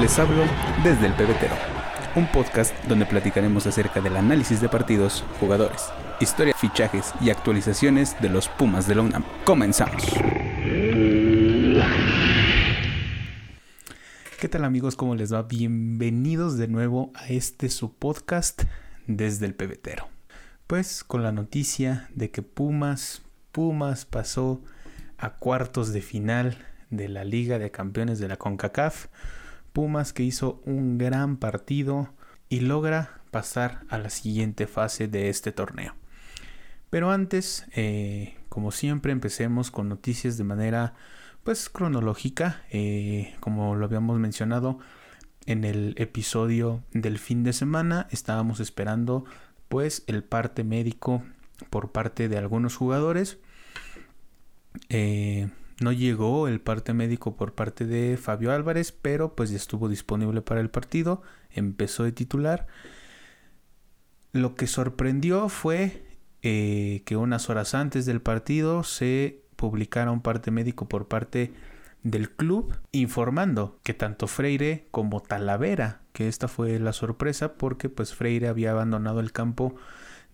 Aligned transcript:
Les 0.00 0.18
hablo 0.18 0.44
desde 0.82 1.08
el 1.08 1.12
pebetero, 1.12 1.54
un 2.16 2.26
podcast 2.32 2.74
donde 2.86 3.04
platicaremos 3.04 3.66
acerca 3.66 4.00
del 4.00 4.16
análisis 4.16 4.58
de 4.62 4.70
partidos, 4.70 5.22
jugadores, 5.38 5.90
historia, 6.20 6.54
fichajes 6.54 7.12
y 7.20 7.28
actualizaciones 7.28 8.16
de 8.22 8.30
los 8.30 8.48
Pumas 8.48 8.88
de 8.88 8.94
la 8.94 9.02
UNAM. 9.02 9.24
Comenzamos. 9.44 10.02
¿Qué 14.40 14.48
tal 14.48 14.64
amigos? 14.64 14.96
¿Cómo 14.96 15.14
les 15.16 15.34
va? 15.34 15.42
Bienvenidos 15.42 16.56
de 16.56 16.68
nuevo 16.68 17.12
a 17.14 17.28
este 17.28 17.68
su 17.68 17.92
podcast 17.92 18.62
desde 19.06 19.44
el 19.44 19.54
pebetero. 19.54 20.08
Pues 20.66 21.04
con 21.04 21.22
la 21.22 21.32
noticia 21.32 22.08
de 22.14 22.30
que 22.30 22.40
Pumas, 22.40 23.20
Pumas 23.52 24.06
pasó 24.06 24.62
a 25.18 25.34
cuartos 25.34 25.92
de 25.92 26.00
final 26.00 26.56
de 26.88 27.10
la 27.10 27.24
Liga 27.24 27.58
de 27.58 27.70
Campeones 27.70 28.18
de 28.18 28.28
la 28.28 28.38
CONCACAF. 28.38 29.08
Pumas 29.72 30.12
que 30.12 30.22
hizo 30.22 30.60
un 30.64 30.98
gran 30.98 31.36
partido 31.36 32.12
y 32.48 32.60
logra 32.60 33.20
pasar 33.30 33.82
a 33.88 33.98
la 33.98 34.10
siguiente 34.10 34.66
fase 34.66 35.08
de 35.08 35.28
este 35.28 35.52
torneo. 35.52 35.94
Pero 36.90 37.12
antes, 37.12 37.66
eh, 37.74 38.36
como 38.48 38.72
siempre, 38.72 39.12
empecemos 39.12 39.70
con 39.70 39.88
noticias 39.88 40.36
de 40.36 40.44
manera 40.44 40.94
pues 41.44 41.70
cronológica, 41.70 42.62
eh, 42.70 43.34
como 43.40 43.76
lo 43.76 43.86
habíamos 43.86 44.18
mencionado 44.18 44.78
en 45.46 45.64
el 45.64 45.94
episodio 45.96 46.82
del 46.92 47.18
fin 47.18 47.44
de 47.44 47.52
semana, 47.52 48.08
estábamos 48.10 48.60
esperando 48.60 49.24
pues 49.68 50.02
el 50.06 50.22
parte 50.22 50.64
médico 50.64 51.22
por 51.70 51.92
parte 51.92 52.28
de 52.28 52.38
algunos 52.38 52.76
jugadores. 52.76 53.38
Eh, 54.88 55.48
no 55.80 55.92
llegó 55.92 56.46
el 56.46 56.60
parte 56.60 56.92
médico 56.92 57.36
por 57.36 57.54
parte 57.54 57.86
de 57.86 58.16
Fabio 58.16 58.52
Álvarez, 58.52 58.92
pero 58.92 59.34
pues 59.34 59.50
estuvo 59.50 59.88
disponible 59.88 60.42
para 60.42 60.60
el 60.60 60.70
partido, 60.70 61.22
empezó 61.50 62.04
de 62.04 62.12
titular. 62.12 62.66
Lo 64.32 64.54
que 64.54 64.66
sorprendió 64.66 65.48
fue 65.48 66.04
eh, 66.42 67.02
que 67.04 67.16
unas 67.16 67.50
horas 67.50 67.74
antes 67.74 68.06
del 68.06 68.20
partido 68.20 68.84
se 68.84 69.42
publicara 69.56 70.10
un 70.10 70.22
parte 70.22 70.50
médico 70.50 70.88
por 70.88 71.08
parte 71.08 71.52
del 72.02 72.30
club 72.30 72.74
informando 72.92 73.78
que 73.82 73.92
tanto 73.92 74.26
Freire 74.26 74.86
como 74.90 75.20
Talavera, 75.20 76.00
que 76.12 76.28
esta 76.28 76.48
fue 76.48 76.78
la 76.78 76.92
sorpresa 76.92 77.54
porque 77.54 77.88
pues 77.88 78.14
Freire 78.14 78.48
había 78.48 78.70
abandonado 78.70 79.20
el 79.20 79.32
campo 79.32 79.74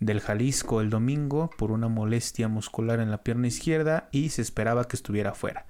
del 0.00 0.20
Jalisco 0.20 0.80
el 0.80 0.91
domingo 0.91 1.50
por 1.56 1.70
una 1.70 1.89
molestia 1.89 2.48
muscular 2.48 3.00
en 3.00 3.11
la 3.11 3.22
pierna 3.22 3.47
izquierda 3.47 4.08
y 4.12 4.28
se 4.30 4.42
esperaba 4.42 4.88
que 4.88 4.97
estuviera 4.97 5.34
fuera, 5.34 5.66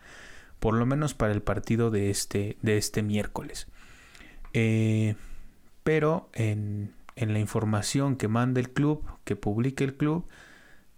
por 0.58 0.74
lo 0.74 0.86
menos 0.86 1.14
para 1.14 1.32
el 1.32 1.42
partido 1.42 1.90
de 1.90 2.10
este, 2.10 2.56
de 2.62 2.76
este 2.76 3.02
miércoles. 3.02 3.68
Eh, 4.52 5.14
pero 5.84 6.28
en, 6.32 6.92
en 7.14 7.32
la 7.32 7.38
información 7.38 8.16
que 8.16 8.28
manda 8.28 8.60
el 8.60 8.70
club, 8.70 9.04
que 9.24 9.36
publica 9.36 9.84
el 9.84 9.94
club, 9.94 10.26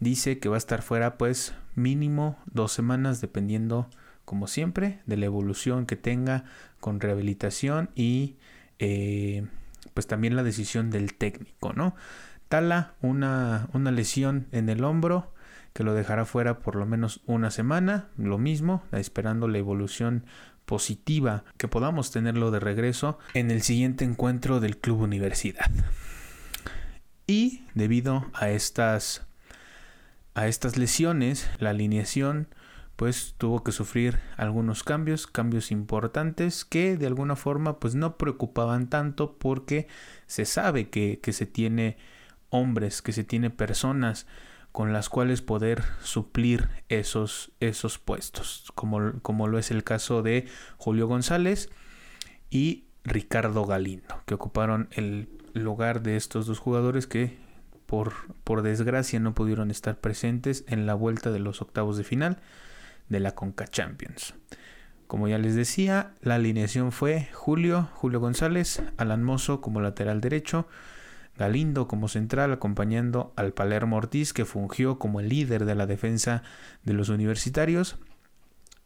dice 0.00 0.38
que 0.38 0.48
va 0.48 0.56
a 0.56 0.58
estar 0.58 0.82
fuera 0.82 1.18
pues 1.18 1.54
mínimo 1.74 2.38
dos 2.46 2.72
semanas 2.72 3.20
dependiendo 3.20 3.88
como 4.24 4.46
siempre 4.46 5.00
de 5.06 5.16
la 5.16 5.26
evolución 5.26 5.86
que 5.86 5.96
tenga 5.96 6.44
con 6.80 7.00
rehabilitación 7.00 7.90
y 7.94 8.36
eh, 8.78 9.46
pues 9.94 10.06
también 10.06 10.36
la 10.36 10.42
decisión 10.42 10.90
del 10.90 11.14
técnico, 11.14 11.72
¿no? 11.72 11.94
Tala, 12.48 12.94
una, 13.02 13.68
una 13.72 13.90
lesión 13.90 14.46
en 14.52 14.68
el 14.68 14.84
hombro 14.84 15.32
que 15.72 15.84
lo 15.84 15.94
dejará 15.94 16.24
fuera 16.24 16.60
por 16.60 16.76
lo 16.76 16.86
menos 16.86 17.20
una 17.26 17.50
semana, 17.50 18.08
lo 18.16 18.38
mismo, 18.38 18.82
esperando 18.92 19.48
la 19.48 19.58
evolución 19.58 20.24
positiva 20.64 21.44
que 21.56 21.68
podamos 21.68 22.10
tenerlo 22.10 22.50
de 22.50 22.60
regreso 22.60 23.18
en 23.34 23.50
el 23.50 23.62
siguiente 23.62 24.04
encuentro 24.04 24.60
del 24.60 24.78
Club 24.78 25.00
Universidad. 25.00 25.70
Y 27.26 27.62
debido 27.74 28.26
a 28.34 28.50
estas 28.50 29.26
a 30.34 30.46
estas 30.46 30.78
lesiones, 30.78 31.50
la 31.58 31.70
alineación 31.70 32.48
pues 32.96 33.34
tuvo 33.38 33.62
que 33.62 33.72
sufrir 33.72 34.18
algunos 34.36 34.82
cambios, 34.82 35.26
cambios 35.26 35.70
importantes 35.70 36.64
que 36.64 36.96
de 36.96 37.06
alguna 37.06 37.36
forma 37.36 37.78
pues 37.78 37.94
no 37.94 38.16
preocupaban 38.18 38.88
tanto 38.88 39.38
porque 39.38 39.88
se 40.26 40.44
sabe 40.44 40.90
que, 40.90 41.20
que 41.20 41.32
se 41.32 41.46
tiene 41.46 41.96
hombres, 42.50 43.02
que 43.02 43.12
se 43.12 43.24
tiene 43.24 43.50
personas 43.50 44.26
con 44.72 44.92
las 44.92 45.08
cuales 45.08 45.42
poder 45.42 45.82
suplir 46.02 46.68
esos, 46.88 47.52
esos 47.60 47.98
puestos, 47.98 48.70
como, 48.74 49.20
como 49.22 49.48
lo 49.48 49.58
es 49.58 49.70
el 49.70 49.84
caso 49.84 50.22
de 50.22 50.46
Julio 50.76 51.06
González 51.08 51.70
y 52.50 52.84
Ricardo 53.04 53.64
Galindo, 53.64 54.22
que 54.26 54.34
ocuparon 54.34 54.88
el 54.92 55.28
lugar 55.54 56.02
de 56.02 56.16
estos 56.16 56.46
dos 56.46 56.58
jugadores 56.58 57.06
que 57.06 57.38
por, 57.86 58.12
por 58.44 58.62
desgracia 58.62 59.18
no 59.18 59.34
pudieron 59.34 59.70
estar 59.70 59.98
presentes 59.98 60.64
en 60.68 60.86
la 60.86 60.94
vuelta 60.94 61.30
de 61.30 61.38
los 61.38 61.62
octavos 61.62 61.96
de 61.96 62.04
final 62.04 62.38
de 63.08 63.20
la 63.20 63.34
Conca 63.34 63.66
Champions. 63.66 64.34
Como 65.06 65.26
ya 65.26 65.38
les 65.38 65.54
decía, 65.54 66.12
la 66.20 66.34
alineación 66.34 66.92
fue 66.92 67.30
Julio, 67.32 67.88
Julio 67.94 68.20
González, 68.20 68.82
Alan 68.98 69.24
Mozo 69.24 69.62
como 69.62 69.80
lateral 69.80 70.20
derecho, 70.20 70.68
Galindo 71.38 71.86
como 71.86 72.08
central 72.08 72.52
acompañando 72.52 73.32
al 73.36 73.52
Palermo 73.52 73.96
Ortiz 73.96 74.32
que 74.32 74.44
fungió 74.44 74.98
como 74.98 75.20
el 75.20 75.28
líder 75.28 75.64
de 75.64 75.76
la 75.76 75.86
defensa 75.86 76.42
de 76.84 76.92
los 76.94 77.08
universitarios. 77.08 77.96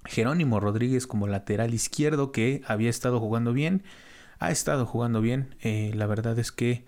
Jerónimo 0.05 0.61
Rodríguez 0.61 1.07
como 1.07 1.27
lateral 1.27 1.73
izquierdo 1.73 2.31
que 2.31 2.63
había 2.67 2.91
estado 2.91 3.19
jugando 3.21 3.53
bien. 3.53 3.83
Ha 4.39 4.51
estado 4.51 4.85
jugando 4.85 5.23
bien. 5.23 5.55
Eh, 5.63 5.93
la 5.95 6.07
verdad 6.07 6.39
es 6.39 6.53
que 6.53 6.85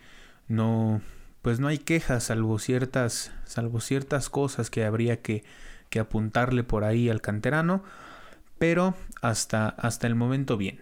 no, 0.49 1.01
pues 1.41 1.61
no 1.61 1.69
hay 1.69 1.79
quejas 1.79 2.25
salvo 2.25 2.59
ciertas, 2.59 3.33
salvo 3.45 3.81
ciertas 3.81 4.29
cosas 4.29 4.69
que 4.69 4.85
habría 4.85 5.23
que, 5.23 5.45
que 5.89 5.99
apuntarle 5.99 6.63
por 6.63 6.85
ahí 6.85 7.09
al 7.09 7.23
canterano. 7.23 7.83
Pero 8.59 8.95
hasta, 9.23 9.69
hasta 9.69 10.07
el 10.07 10.15
momento 10.15 10.59
bien. 10.59 10.81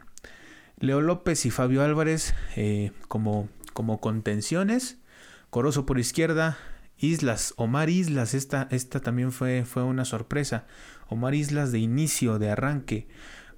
Leo 0.81 1.01
López 1.01 1.47
y 1.47 1.51
Fabio 1.51 1.85
Álvarez 1.85 2.35
eh, 2.57 2.91
como 3.07 3.49
como 3.73 4.01
contenciones. 4.01 4.99
Corozo 5.51 5.87
por 5.87 5.99
izquierda, 5.99 6.57
Islas, 6.99 7.55
Omar 7.57 7.91
Islas, 7.91 8.35
esta, 8.35 8.69
esta 8.71 9.01
también 9.01 9.33
fue, 9.33 9.65
fue 9.65 9.83
una 9.83 10.05
sorpresa. 10.05 10.67
Omar 11.09 11.35
Islas 11.35 11.73
de 11.73 11.79
inicio, 11.79 12.39
de 12.39 12.51
arranque 12.51 13.09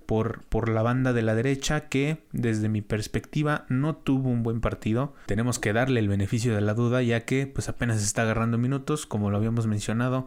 por, 0.07 0.45
por 0.45 0.69
la 0.69 0.83
banda 0.83 1.13
de 1.13 1.23
la 1.23 1.35
derecha 1.35 1.89
que 1.89 2.25
desde 2.33 2.69
mi 2.69 2.83
perspectiva 2.83 3.65
no 3.69 3.97
tuvo 3.97 4.31
un 4.31 4.43
buen 4.43 4.61
partido. 4.61 5.15
Tenemos 5.27 5.59
que 5.59 5.73
darle 5.73 6.01
el 6.01 6.09
beneficio 6.09 6.55
de 6.55 6.61
la 6.61 6.75
duda 6.75 7.03
ya 7.03 7.21
que 7.21 7.47
pues 7.47 7.69
apenas 7.69 8.03
está 8.03 8.23
agarrando 8.23 8.59
minutos 8.59 9.07
como 9.07 9.31
lo 9.31 9.37
habíamos 9.37 9.67
mencionado 9.67 10.27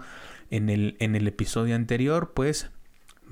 en 0.49 0.69
el, 0.69 0.95
en 0.99 1.15
el 1.15 1.27
episodio 1.27 1.75
anterior 1.75 2.33
pues 2.33 2.69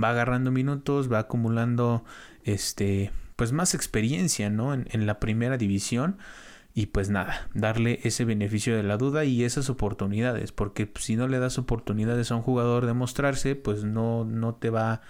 va 0.02 0.10
agarrando 0.10 0.52
minutos, 0.52 1.12
va 1.12 1.20
acumulando 1.20 2.04
este 2.44 3.12
pues 3.36 3.52
más 3.52 3.74
experiencia 3.74 4.50
¿no? 4.50 4.74
en, 4.74 4.88
en 4.92 5.06
la 5.06 5.20
primera 5.20 5.58
división 5.58 6.18
y 6.78 6.88
pues 6.88 7.10
nada, 7.10 7.48
darle 7.54 8.02
ese 8.04 8.26
beneficio 8.26 8.76
de 8.76 8.84
la 8.84 8.98
duda 8.98 9.24
y 9.24 9.46
esas 9.46 9.70
oportunidades, 9.70 10.52
porque 10.52 10.92
si 11.00 11.16
no 11.16 11.30
le 11.30 11.40
das 11.40 11.58
oportunidades 11.58 12.32
a 12.32 12.36
un 12.36 12.42
jugador 12.42 12.86
de 12.86 12.94
mostrarse, 12.94 13.56
pues 13.56 13.86
no, 13.86 14.26
no, 14.26 14.56
te, 14.56 14.70
va, 14.70 15.02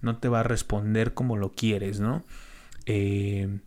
no 0.00 0.16
te 0.16 0.30
va 0.30 0.40
a 0.40 0.44
responder 0.44 1.12
como 1.12 1.36
lo 1.36 1.52
quieres, 1.52 2.00
¿no? 2.00 2.24
Eh, 2.86 3.60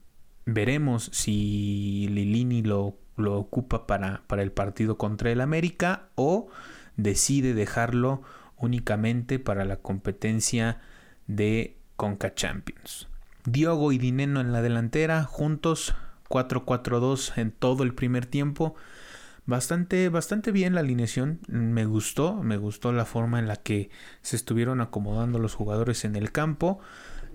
veremos 0.48 1.12
si 1.14 2.08
Lilini 2.10 2.64
lo, 2.64 2.98
lo 3.18 3.38
ocupa 3.38 3.86
para, 3.86 4.24
para 4.26 4.42
el 4.42 4.52
partido 4.52 4.98
contra 4.98 5.30
el 5.30 5.40
América 5.40 6.10
o 6.16 6.48
decide 6.98 7.54
dejarlo 7.54 8.24
únicamente 8.58 9.38
para 9.38 9.64
la 9.64 9.78
competencia 9.78 10.82
de 11.28 11.78
Conca 11.98 12.34
Champions. 12.34 13.10
Diogo 13.46 13.92
y 13.92 14.00
Dineno 14.00 14.42
en 14.42 14.52
la 14.52 14.64
delantera, 14.64 15.24
juntos 15.24 15.94
4-4-2 16.34 17.38
en 17.38 17.52
todo 17.52 17.84
el 17.84 17.94
primer 17.94 18.26
tiempo. 18.26 18.76
Bastante, 19.46 20.10
bastante 20.10 20.52
bien 20.52 20.74
la 20.74 20.80
alineación. 20.80 21.40
Me 21.48 21.86
gustó, 21.86 22.42
me 22.42 22.58
gustó 22.58 22.92
la 22.92 23.06
forma 23.06 23.40
en 23.40 23.48
la 23.48 23.58
que 23.58 23.90
se 24.22 24.36
estuvieron 24.36 24.82
acomodando 24.82 25.38
los 25.38 25.54
jugadores 25.54 26.06
en 26.06 26.16
el 26.16 26.32
campo. 26.32 26.80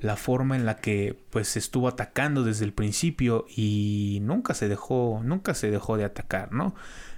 La 0.00 0.16
forma 0.16 0.56
en 0.56 0.64
la 0.64 0.76
que 0.76 1.18
pues 1.30 1.48
se 1.48 1.58
estuvo 1.58 1.86
atacando 1.88 2.44
desde 2.44 2.64
el 2.64 2.72
principio 2.72 3.46
y 3.54 4.18
nunca 4.22 4.54
se 4.54 4.68
dejó, 4.68 5.20
nunca 5.24 5.54
se 5.54 5.70
dejó 5.70 5.96
de 5.96 6.04
atacar, 6.04 6.52
¿no? 6.52 6.74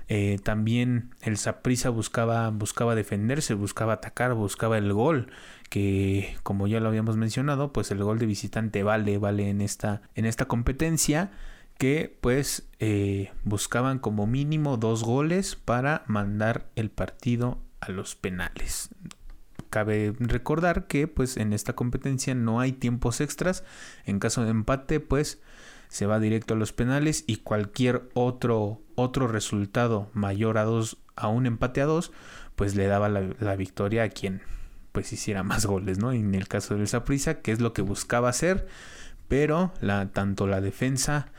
Eh, 0.08 0.40
también 0.42 1.10
el 1.20 1.36
Saprisa 1.36 1.90
buscaba, 1.90 2.50
buscaba 2.50 2.96
defenderse, 2.96 3.54
buscaba 3.54 3.92
atacar, 3.92 4.34
buscaba 4.34 4.76
el 4.76 4.92
gol, 4.92 5.30
que 5.68 6.36
como 6.42 6.66
ya 6.66 6.80
lo 6.80 6.88
habíamos 6.88 7.16
mencionado, 7.16 7.72
pues 7.72 7.92
el 7.92 8.02
gol 8.02 8.18
de 8.18 8.26
visitante 8.26 8.82
vale, 8.82 9.18
vale 9.18 9.50
en 9.50 9.60
esta, 9.60 10.02
en 10.16 10.24
esta 10.24 10.46
competencia 10.46 11.30
que 11.80 12.14
pues 12.20 12.68
eh, 12.78 13.32
buscaban 13.42 14.00
como 14.00 14.26
mínimo 14.26 14.76
dos 14.76 15.02
goles 15.02 15.56
para 15.56 16.04
mandar 16.06 16.68
el 16.76 16.90
partido 16.90 17.58
a 17.80 17.90
los 17.90 18.16
penales. 18.16 18.90
cabe 19.70 20.14
recordar 20.18 20.86
que 20.88 21.08
pues 21.08 21.38
en 21.38 21.54
esta 21.54 21.72
competencia 21.72 22.34
no 22.34 22.60
hay 22.60 22.72
tiempos 22.72 23.22
extras. 23.22 23.64
En 24.04 24.18
caso 24.18 24.44
de 24.44 24.50
empate 24.50 25.00
pues 25.00 25.40
se 25.88 26.04
va 26.04 26.20
directo 26.20 26.52
a 26.52 26.58
los 26.58 26.74
penales 26.74 27.24
y 27.26 27.36
cualquier 27.36 28.10
otro, 28.12 28.82
otro 28.94 29.26
resultado 29.26 30.10
mayor 30.12 30.58
a 30.58 30.64
dos, 30.64 30.98
a 31.16 31.28
un 31.28 31.46
empate 31.46 31.80
a 31.80 31.86
dos, 31.86 32.12
pues 32.56 32.74
le 32.74 32.88
daba 32.88 33.08
la, 33.08 33.56
victoria 33.56 34.02
a 34.02 34.10
quien 34.10 34.42
pues 34.92 35.14
hiciera 35.14 35.42
más 35.44 35.64
goles, 35.64 35.98
¿no? 35.98 36.12
En 36.12 36.34
el 36.34 36.46
caso 36.46 36.76
del 36.76 36.88
Saprissa, 36.88 37.40
que 37.40 37.52
es 37.52 37.60
lo 37.60 37.72
que 37.72 37.80
buscaba 37.80 38.28
hacer, 38.28 38.68
pero 39.28 39.72
la, 39.80 40.10
tanto 40.12 40.46
la 40.46 40.60
defensa 40.60 41.32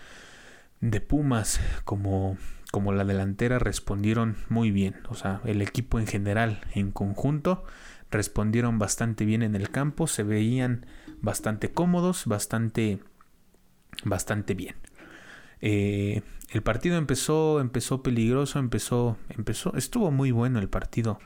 de 0.82 1.00
Pumas 1.00 1.62
como, 1.86 2.38
como 2.72 2.92
la 2.92 3.06
delantera 3.06 3.60
respondieron 3.60 4.36
muy 4.50 4.72
bien, 4.72 4.96
o 5.10 5.16
sea, 5.16 5.42
el 5.46 5.62
equipo 5.62 6.00
en 6.00 6.08
general, 6.08 6.62
en 6.74 6.92
conjunto, 6.92 7.64
respondieron 8.10 8.80
bastante 8.80 9.26
bien 9.26 9.44
en 9.44 9.56
el 9.56 9.70
campo, 9.70 10.08
se 10.08 10.24
veían 10.24 10.86
bastante 11.22 11.72
cómodos, 11.72 12.26
bastante 12.26 13.00
bastante 14.04 14.54
bien. 14.54 14.76
Eh, 15.62 16.22
el 16.52 16.64
partido 16.64 16.98
empezó, 16.98 17.60
empezó 17.60 18.02
peligroso, 18.02 18.60
empezó, 18.60 19.18
empezó, 19.30 19.76
estuvo 19.76 20.12
muy 20.12 20.32
bueno 20.32 20.60
el 20.60 20.70
partido. 20.70 21.20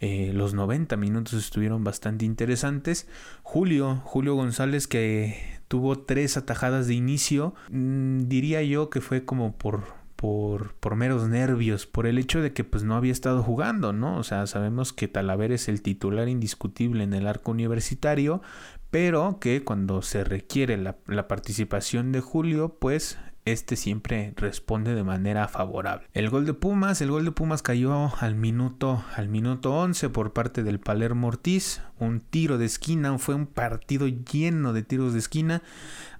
Eh, 0.00 0.32
los 0.34 0.54
90 0.54 0.96
minutos 0.96 1.34
estuvieron 1.34 1.84
bastante 1.84 2.24
interesantes. 2.24 3.08
Julio, 3.42 3.96
Julio 4.04 4.34
González 4.34 4.86
que 4.88 5.60
tuvo 5.72 5.98
tres 6.00 6.36
atajadas 6.36 6.86
de 6.86 6.92
inicio, 6.92 7.54
mm, 7.70 8.28
diría 8.28 8.62
yo 8.62 8.90
que 8.90 9.00
fue 9.00 9.24
como 9.24 9.56
por, 9.56 9.84
por, 10.16 10.74
por, 10.74 10.96
meros 10.96 11.30
nervios, 11.30 11.86
por 11.86 12.06
el 12.06 12.18
hecho 12.18 12.42
de 12.42 12.52
que 12.52 12.62
pues 12.62 12.84
no 12.84 12.94
había 12.94 13.10
estado 13.10 13.42
jugando, 13.42 13.94
¿no? 13.94 14.18
O 14.18 14.22
sea, 14.22 14.46
sabemos 14.46 14.92
que 14.92 15.08
Talaver 15.08 15.50
es 15.50 15.70
el 15.70 15.80
titular 15.80 16.28
indiscutible 16.28 17.04
en 17.04 17.14
el 17.14 17.26
arco 17.26 17.52
universitario, 17.52 18.42
pero 18.90 19.38
que 19.40 19.64
cuando 19.64 20.02
se 20.02 20.24
requiere 20.24 20.76
la, 20.76 20.98
participación 21.26 22.12
de 22.12 22.20
Julio, 22.20 22.76
pues 22.78 23.16
este 23.44 23.74
siempre 23.74 24.32
responde 24.36 24.94
de 24.94 25.02
manera 25.02 25.48
favorable. 25.48 26.06
El 26.14 26.30
gol 26.30 26.46
de 26.46 26.54
Pumas, 26.54 27.00
el 27.00 27.10
gol 27.10 27.24
de 27.24 27.32
Pumas 27.32 27.62
cayó 27.62 28.12
al 28.20 28.36
minuto 28.36 29.04
al 29.16 29.28
minuto 29.28 29.74
11 29.74 30.10
por 30.10 30.32
parte 30.32 30.62
del 30.62 30.78
Palermo 30.78 31.28
Ortiz, 31.28 31.82
un 31.98 32.20
tiro 32.20 32.56
de 32.56 32.66
esquina, 32.66 33.18
fue 33.18 33.34
un 33.34 33.46
partido 33.46 34.06
lleno 34.06 34.72
de 34.72 34.82
tiros 34.82 35.12
de 35.12 35.18
esquina, 35.18 35.62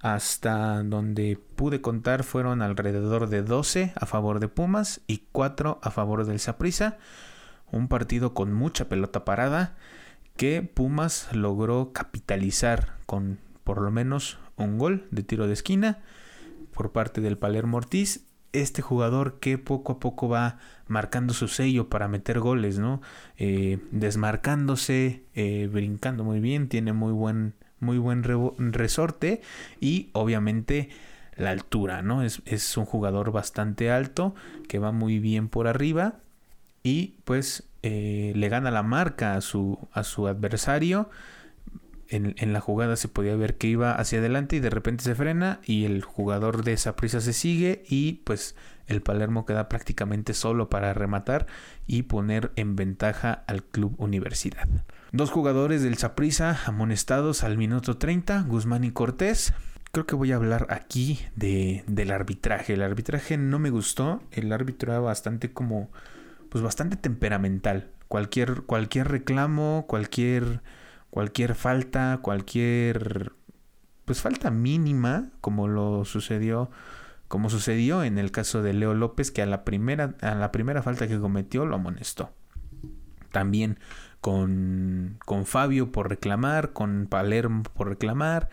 hasta 0.00 0.82
donde 0.82 1.38
pude 1.54 1.80
contar 1.80 2.24
fueron 2.24 2.60
alrededor 2.60 3.28
de 3.28 3.42
12 3.42 3.92
a 3.94 4.06
favor 4.06 4.40
de 4.40 4.48
Pumas 4.48 5.00
y 5.06 5.24
4 5.30 5.78
a 5.80 5.90
favor 5.92 6.26
del 6.26 6.40
Saprissa, 6.40 6.98
un 7.70 7.86
partido 7.86 8.34
con 8.34 8.52
mucha 8.52 8.88
pelota 8.88 9.24
parada 9.24 9.76
que 10.36 10.62
Pumas 10.62 11.28
logró 11.32 11.92
capitalizar 11.92 12.96
con 13.06 13.38
por 13.62 13.80
lo 13.80 13.92
menos 13.92 14.38
un 14.56 14.76
gol 14.76 15.06
de 15.12 15.22
tiro 15.22 15.46
de 15.46 15.52
esquina 15.52 16.00
por 16.74 16.92
parte 16.92 17.20
del 17.20 17.38
Palermo 17.38 17.76
Ortiz. 17.76 18.24
Este 18.52 18.82
jugador 18.82 19.38
que 19.38 19.56
poco 19.56 19.92
a 19.92 20.00
poco 20.00 20.28
va 20.28 20.58
marcando 20.86 21.32
su 21.32 21.48
sello 21.48 21.88
para 21.88 22.08
meter 22.08 22.40
goles, 22.40 22.78
¿no? 22.78 23.00
Eh, 23.38 23.78
desmarcándose, 23.90 25.22
eh, 25.34 25.68
brincando 25.72 26.22
muy 26.22 26.40
bien, 26.40 26.68
tiene 26.68 26.92
muy 26.92 27.12
buen, 27.12 27.54
muy 27.80 27.98
buen 27.98 28.22
resorte 28.72 29.40
y 29.80 30.10
obviamente 30.12 30.90
la 31.36 31.50
altura, 31.50 32.02
¿no? 32.02 32.22
Es, 32.22 32.42
es 32.44 32.76
un 32.76 32.84
jugador 32.84 33.32
bastante 33.32 33.90
alto 33.90 34.34
que 34.68 34.78
va 34.78 34.92
muy 34.92 35.18
bien 35.18 35.48
por 35.48 35.66
arriba 35.66 36.16
y 36.82 37.14
pues 37.24 37.64
eh, 37.82 38.32
le 38.36 38.48
gana 38.48 38.70
la 38.70 38.82
marca 38.82 39.34
a 39.34 39.40
su, 39.40 39.78
a 39.92 40.04
su 40.04 40.26
adversario. 40.28 41.10
En, 42.12 42.52
la 42.52 42.60
jugada 42.60 42.96
se 42.96 43.08
podía 43.08 43.34
ver 43.36 43.56
que 43.56 43.68
iba 43.68 43.94
hacia 43.94 44.18
adelante 44.18 44.56
y 44.56 44.60
de 44.60 44.68
repente 44.68 45.02
se 45.02 45.14
frena 45.14 45.60
y 45.64 45.86
el 45.86 46.02
jugador 46.02 46.62
de 46.62 46.74
esa 46.74 46.94
prisa 46.94 47.22
se 47.22 47.32
sigue 47.32 47.84
y 47.88 48.20
pues 48.24 48.54
el 48.86 49.00
Palermo 49.00 49.46
queda 49.46 49.68
prácticamente 49.70 50.34
solo 50.34 50.68
para 50.68 50.92
rematar 50.92 51.46
y 51.86 52.02
poner 52.02 52.52
en 52.56 52.76
ventaja 52.76 53.44
al 53.46 53.64
club 53.64 53.94
Universidad. 53.96 54.68
Dos 55.12 55.30
jugadores 55.30 55.82
del 55.82 55.96
Saprissa 55.96 56.58
amonestados 56.66 57.44
al 57.44 57.56
minuto 57.56 57.96
30, 57.96 58.42
Guzmán 58.42 58.84
y 58.84 58.90
Cortés. 58.90 59.54
Creo 59.90 60.06
que 60.06 60.14
voy 60.14 60.32
a 60.32 60.36
hablar 60.36 60.66
aquí 60.68 61.18
de, 61.34 61.82
del 61.86 62.10
arbitraje. 62.10 62.74
El 62.74 62.82
arbitraje 62.82 63.38
no 63.38 63.58
me 63.58 63.70
gustó. 63.70 64.22
El 64.32 64.52
árbitro 64.52 64.92
era 64.92 65.00
bastante 65.00 65.52
como 65.52 65.90
pues 66.52 66.62
bastante 66.62 66.96
temperamental. 66.96 67.88
Cualquier, 68.08 68.64
cualquier 68.64 69.08
reclamo, 69.08 69.86
cualquier, 69.88 70.60
cualquier 71.12 71.54
falta, 71.54 72.20
cualquier 72.22 73.32
pues 74.06 74.22
falta 74.22 74.50
mínima, 74.50 75.28
como 75.42 75.68
lo 75.68 76.06
sucedió, 76.06 76.70
como 77.28 77.50
sucedió 77.50 78.02
en 78.02 78.16
el 78.16 78.30
caso 78.30 78.62
de 78.62 78.72
Leo 78.72 78.94
López, 78.94 79.30
que 79.30 79.42
a 79.42 79.46
la 79.46 79.62
primera, 79.62 80.14
a 80.22 80.34
la 80.34 80.50
primera 80.52 80.82
falta 80.82 81.06
que 81.06 81.20
cometió 81.20 81.66
lo 81.66 81.74
amonestó. 81.76 82.32
También 83.30 83.78
con, 84.22 85.18
con 85.26 85.44
Fabio 85.44 85.92
por 85.92 86.08
reclamar, 86.08 86.72
con 86.72 87.06
Palermo 87.10 87.64
por 87.74 87.90
reclamar, 87.90 88.48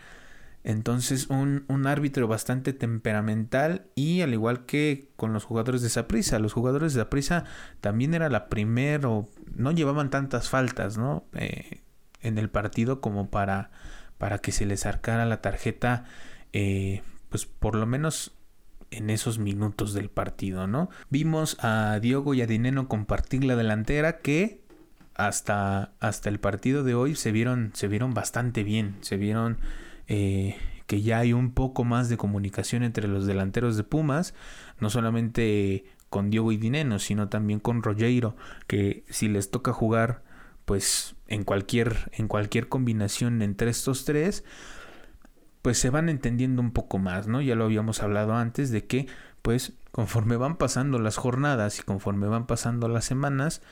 entonces 0.62 1.28
un, 1.28 1.64
árbitro 1.86 2.28
bastante 2.28 2.74
temperamental 2.74 3.86
y 3.94 4.20
al 4.20 4.34
igual 4.34 4.66
que 4.66 5.08
con 5.16 5.32
los 5.32 5.44
jugadores 5.44 5.80
de 5.80 5.88
Saprisa, 5.88 6.38
los 6.38 6.52
jugadores 6.52 6.92
de 6.92 7.00
Saprisa 7.00 7.44
también 7.80 8.12
era 8.12 8.28
la 8.28 8.50
primera 8.50 9.08
no 9.54 9.72
llevaban 9.72 10.10
tantas 10.10 10.50
faltas 10.50 10.98
¿no? 10.98 11.24
Eh, 11.32 11.80
en 12.22 12.38
el 12.38 12.50
partido 12.50 13.00
como 13.00 13.30
para, 13.30 13.70
para 14.18 14.38
que 14.38 14.52
se 14.52 14.66
les 14.66 14.86
arcara 14.86 15.26
la 15.26 15.40
tarjeta 15.40 16.04
eh, 16.52 17.02
pues 17.28 17.46
por 17.46 17.74
lo 17.74 17.86
menos 17.86 18.32
en 18.90 19.08
esos 19.08 19.38
minutos 19.38 19.94
del 19.94 20.10
partido, 20.10 20.66
¿no? 20.66 20.90
Vimos 21.10 21.56
a 21.60 21.98
Diogo 22.00 22.34
y 22.34 22.42
a 22.42 22.46
Dineno 22.46 22.88
compartir 22.88 23.44
la 23.44 23.54
delantera 23.54 24.18
que 24.18 24.62
hasta, 25.14 25.92
hasta 26.00 26.28
el 26.28 26.40
partido 26.40 26.82
de 26.82 26.94
hoy 26.94 27.14
se 27.14 27.30
vieron, 27.30 27.70
se 27.74 27.88
vieron 27.88 28.14
bastante 28.14 28.64
bien, 28.64 28.96
se 29.00 29.16
vieron 29.16 29.58
eh, 30.08 30.56
que 30.86 31.02
ya 31.02 31.18
hay 31.18 31.32
un 31.32 31.52
poco 31.52 31.84
más 31.84 32.08
de 32.08 32.16
comunicación 32.16 32.82
entre 32.82 33.06
los 33.06 33.26
delanteros 33.26 33.76
de 33.76 33.84
Pumas, 33.84 34.34
no 34.80 34.90
solamente 34.90 35.84
con 36.08 36.30
Diogo 36.30 36.50
y 36.50 36.56
Dineno, 36.56 36.98
sino 36.98 37.28
también 37.28 37.60
con 37.60 37.84
Rogero, 37.84 38.36
que 38.66 39.04
si 39.08 39.28
les 39.28 39.52
toca 39.52 39.72
jugar 39.72 40.24
pues 40.70 41.16
en 41.26 41.42
cualquier 41.42 42.12
en 42.12 42.28
cualquier 42.28 42.68
combinación 42.68 43.42
entre 43.42 43.72
estos 43.72 44.04
tres, 44.04 44.44
pues 45.62 45.78
se 45.78 45.90
van 45.90 46.08
entendiendo 46.08 46.62
un 46.62 46.70
poco 46.70 46.98
más, 46.98 47.26
¿no? 47.26 47.40
Ya 47.40 47.56
lo 47.56 47.64
habíamos 47.64 48.04
hablado 48.04 48.34
antes 48.34 48.70
de 48.70 48.86
que 48.86 49.08
pues 49.42 49.72
conforme 49.90 50.36
van 50.36 50.58
pasando 50.58 51.00
las 51.00 51.16
jornadas 51.16 51.80
y 51.80 51.82
conforme 51.82 52.28
van 52.28 52.46
pasando 52.46 52.86
las 52.86 53.04
semanas 53.04 53.62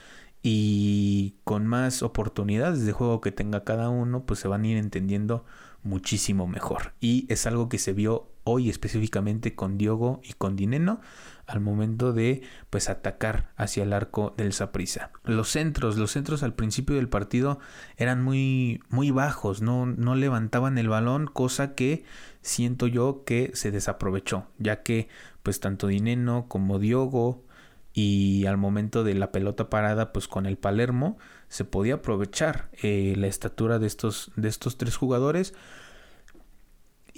y 0.42 1.36
con 1.44 1.68
más 1.68 2.02
oportunidades 2.02 2.84
de 2.84 2.90
juego 2.90 3.20
que 3.20 3.30
tenga 3.30 3.62
cada 3.62 3.90
uno, 3.90 4.24
pues 4.26 4.40
se 4.40 4.48
van 4.48 4.64
a 4.64 4.66
ir 4.66 4.76
entendiendo 4.76 5.44
muchísimo 5.84 6.48
mejor. 6.48 6.94
Y 6.98 7.32
es 7.32 7.46
algo 7.46 7.68
que 7.68 7.78
se 7.78 7.92
vio 7.92 8.26
hoy 8.48 8.70
específicamente 8.70 9.54
con 9.54 9.76
Diogo 9.76 10.20
y 10.24 10.32
con 10.32 10.56
Dineno 10.56 11.00
al 11.46 11.60
momento 11.60 12.12
de 12.12 12.42
pues 12.70 12.88
atacar 12.88 13.50
hacia 13.56 13.82
el 13.82 13.92
arco 13.92 14.34
del 14.36 14.52
Saprisa. 14.52 15.10
Los 15.24 15.50
centros, 15.50 15.96
los 15.96 16.12
centros 16.12 16.42
al 16.42 16.54
principio 16.54 16.96
del 16.96 17.08
partido 17.08 17.58
eran 17.96 18.22
muy 18.22 18.80
muy 18.88 19.10
bajos, 19.10 19.62
no, 19.62 19.86
no 19.86 20.14
levantaban 20.14 20.78
el 20.78 20.88
balón, 20.88 21.26
cosa 21.26 21.74
que 21.74 22.04
siento 22.42 22.86
yo 22.86 23.22
que 23.24 23.50
se 23.54 23.70
desaprovechó, 23.70 24.46
ya 24.58 24.82
que 24.82 25.08
pues 25.42 25.60
tanto 25.60 25.86
Dineno 25.86 26.46
como 26.48 26.78
Diogo 26.78 27.44
y 27.92 28.46
al 28.46 28.56
momento 28.56 29.04
de 29.04 29.14
la 29.14 29.32
pelota 29.32 29.70
parada 29.70 30.12
pues 30.12 30.28
con 30.28 30.46
el 30.46 30.56
Palermo 30.56 31.18
se 31.48 31.64
podía 31.64 31.94
aprovechar 31.94 32.68
eh, 32.82 33.14
la 33.16 33.26
estatura 33.26 33.78
de 33.78 33.86
estos, 33.86 34.32
de 34.36 34.48
estos 34.48 34.76
tres 34.78 34.96
jugadores 34.96 35.54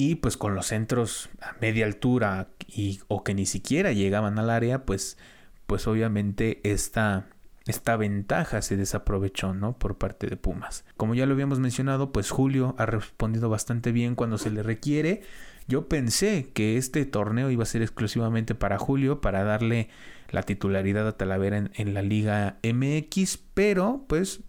y 0.01 0.15
pues 0.15 0.39
con 0.39 0.55
los 0.55 0.69
centros 0.69 1.29
a 1.43 1.57
media 1.61 1.85
altura 1.85 2.49
y, 2.67 3.01
o 3.09 3.23
que 3.23 3.35
ni 3.35 3.45
siquiera 3.45 3.93
llegaban 3.93 4.39
al 4.39 4.49
área 4.49 4.87
pues, 4.87 5.19
pues 5.67 5.87
obviamente 5.87 6.59
esta, 6.65 7.27
esta 7.67 7.99
ventaja 7.99 8.63
se 8.63 8.79
desaprovechó 8.79 9.53
¿no? 9.53 9.77
por 9.77 9.99
parte 9.99 10.27
de 10.27 10.39
Pumas. 10.39 10.87
Como 10.97 11.15
ya 11.15 11.27
lo 11.27 11.35
habíamos 11.35 11.59
mencionado 11.59 12.13
pues 12.13 12.31
Julio 12.31 12.75
ha 12.79 12.87
respondido 12.87 13.51
bastante 13.51 13.93
bien 13.93 14.15
cuando 14.15 14.39
se 14.39 14.49
le 14.49 14.63
requiere. 14.63 15.21
Yo 15.69 15.87
pensé 15.87 16.49
que 16.55 16.79
este 16.79 17.05
torneo 17.05 17.51
iba 17.51 17.65
a 17.65 17.67
ser 17.67 17.83
exclusivamente 17.83 18.55
para 18.55 18.79
Julio 18.79 19.21
para 19.21 19.45
darle 19.45 19.91
la 20.31 20.45
titularidad 20.45 21.07
a 21.09 21.19
Talavera 21.19 21.69
en, 21.75 21.93
la 21.93 22.01
Liga 22.01 22.59
MX, 22.63 23.39
pero 23.53 24.07
pues 24.09 24.41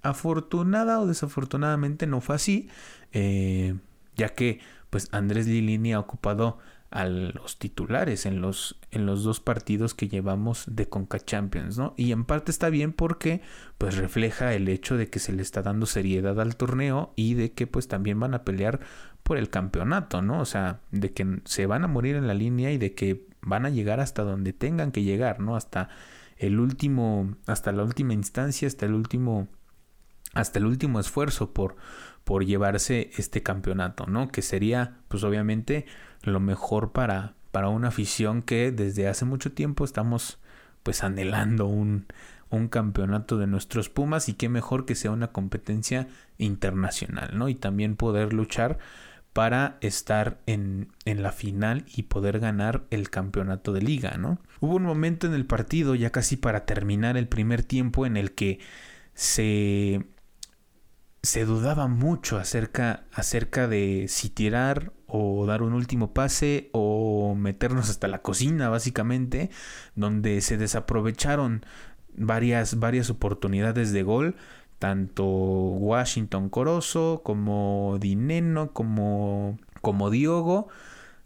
afortunada 0.00 0.98
o 0.98 1.06
desafortunadamente 1.06 2.06
no 2.06 2.22
fue 2.22 2.36
así, 2.36 2.70
eh, 3.12 3.74
ya 4.16 4.30
que 4.30 4.60
pues 4.90 5.08
Andrés 5.12 5.46
Lilini 5.46 5.92
ha 5.92 6.00
ocupado 6.00 6.58
a 6.92 7.06
los 7.06 7.58
titulares 7.58 8.26
en 8.26 8.42
los, 8.42 8.78
en 8.90 9.06
los 9.06 9.24
dos 9.24 9.40
partidos 9.40 9.94
que 9.94 10.08
llevamos 10.08 10.64
de 10.68 10.90
Conca 10.90 11.18
Champions, 11.18 11.78
¿no? 11.78 11.94
Y 11.96 12.12
en 12.12 12.26
parte 12.26 12.50
está 12.50 12.68
bien 12.68 12.92
porque 12.92 13.40
pues 13.78 13.96
refleja 13.96 14.52
el 14.52 14.68
hecho 14.68 14.98
de 14.98 15.08
que 15.08 15.18
se 15.18 15.32
le 15.32 15.40
está 15.40 15.62
dando 15.62 15.86
seriedad 15.86 16.38
al 16.38 16.54
torneo 16.54 17.14
y 17.16 17.32
de 17.32 17.52
que 17.52 17.66
pues 17.66 17.88
también 17.88 18.20
van 18.20 18.34
a 18.34 18.44
pelear 18.44 18.80
por 19.22 19.38
el 19.38 19.48
campeonato, 19.48 20.20
¿no? 20.20 20.40
O 20.40 20.44
sea, 20.44 20.80
de 20.90 21.12
que 21.12 21.40
se 21.46 21.64
van 21.64 21.84
a 21.84 21.88
morir 21.88 22.14
en 22.14 22.26
la 22.26 22.34
línea 22.34 22.70
y 22.72 22.76
de 22.76 22.94
que 22.94 23.26
van 23.40 23.64
a 23.64 23.70
llegar 23.70 23.98
hasta 23.98 24.22
donde 24.22 24.52
tengan 24.52 24.92
que 24.92 25.02
llegar, 25.02 25.40
¿no? 25.40 25.56
Hasta 25.56 25.88
el 26.36 26.60
último, 26.60 27.36
hasta 27.46 27.72
la 27.72 27.84
última 27.84 28.12
instancia, 28.12 28.68
hasta 28.68 28.84
el 28.84 28.92
último, 28.92 29.48
hasta 30.34 30.58
el 30.58 30.66
último 30.66 31.00
esfuerzo 31.00 31.54
por, 31.54 31.76
por 32.24 32.44
llevarse 32.44 33.10
este 33.16 33.42
campeonato, 33.42 34.06
¿no? 34.06 34.28
Que 34.28 34.42
sería, 34.42 34.96
pues 35.08 35.24
obviamente, 35.24 35.86
lo 36.22 36.40
mejor 36.40 36.92
para, 36.92 37.34
para 37.50 37.68
una 37.68 37.88
afición 37.88 38.42
que 38.42 38.72
desde 38.72 39.08
hace 39.08 39.24
mucho 39.24 39.52
tiempo 39.52 39.84
estamos 39.84 40.38
pues 40.82 41.04
anhelando 41.04 41.66
un, 41.66 42.06
un 42.50 42.68
campeonato 42.68 43.38
de 43.38 43.46
nuestros 43.46 43.88
Pumas 43.88 44.28
y 44.28 44.34
qué 44.34 44.48
mejor 44.48 44.84
que 44.84 44.94
sea 44.94 45.10
una 45.10 45.28
competencia 45.28 46.08
internacional, 46.38 47.30
¿no? 47.34 47.48
Y 47.48 47.54
también 47.54 47.96
poder 47.96 48.32
luchar 48.32 48.78
para 49.32 49.78
estar 49.80 50.40
en, 50.46 50.88
en, 51.06 51.22
la 51.22 51.32
final 51.32 51.86
y 51.94 52.02
poder 52.04 52.38
ganar 52.38 52.84
el 52.90 53.08
campeonato 53.08 53.72
de 53.72 53.80
liga, 53.80 54.18
¿no? 54.18 54.38
Hubo 54.60 54.76
un 54.76 54.82
momento 54.82 55.26
en 55.26 55.32
el 55.32 55.46
partido, 55.46 55.94
ya 55.94 56.10
casi 56.10 56.36
para 56.36 56.66
terminar 56.66 57.16
el 57.16 57.28
primer 57.28 57.62
tiempo, 57.62 58.04
en 58.04 58.18
el 58.18 58.32
que 58.32 58.60
se, 59.14 60.04
se 61.22 61.44
dudaba 61.44 61.86
mucho 61.86 62.36
acerca, 62.36 63.04
acerca 63.12 63.68
de 63.68 64.06
si 64.08 64.28
tirar 64.28 64.92
o 65.06 65.46
dar 65.46 65.62
un 65.62 65.72
último 65.72 66.12
pase 66.12 66.68
o 66.72 67.34
meternos 67.36 67.90
hasta 67.90 68.08
la 68.08 68.22
cocina 68.22 68.68
básicamente, 68.70 69.50
donde 69.94 70.40
se 70.40 70.56
desaprovecharon 70.56 71.64
varias, 72.14 72.80
varias 72.80 73.08
oportunidades 73.08 73.92
de 73.92 74.02
gol, 74.02 74.36
tanto 74.80 75.24
Washington 75.24 76.48
Corozo 76.48 77.22
como 77.22 77.98
Dineno 78.00 78.72
como, 78.72 79.58
como 79.80 80.10
Diogo 80.10 80.68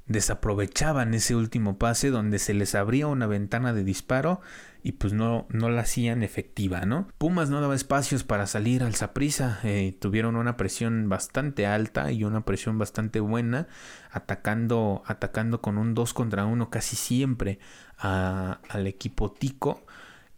desaprovechaban 0.06 1.14
ese 1.14 1.34
último 1.34 1.78
pase 1.78 2.10
donde 2.10 2.38
se 2.38 2.54
les 2.54 2.74
abría 2.74 3.06
una 3.06 3.26
ventana 3.26 3.72
de 3.72 3.82
disparo 3.82 4.40
y 4.86 4.92
pues 4.92 5.12
no, 5.12 5.48
no 5.50 5.68
la 5.68 5.80
hacían 5.80 6.22
efectiva, 6.22 6.82
¿no? 6.82 7.08
Pumas 7.18 7.50
no 7.50 7.60
daba 7.60 7.74
espacios 7.74 8.22
para 8.22 8.46
salir 8.46 8.84
al 8.84 8.94
Saprisa, 8.94 9.58
eh, 9.64 9.98
tuvieron 10.00 10.36
una 10.36 10.56
presión 10.56 11.08
bastante 11.08 11.66
alta 11.66 12.12
y 12.12 12.22
una 12.22 12.44
presión 12.44 12.78
bastante 12.78 13.18
buena, 13.18 13.66
atacando, 14.12 15.02
atacando 15.04 15.60
con 15.60 15.76
un 15.76 15.94
2 15.94 16.14
contra 16.14 16.46
1 16.46 16.70
casi 16.70 16.94
siempre 16.94 17.58
al 17.98 18.86
equipo 18.86 19.32
Tico. 19.32 19.84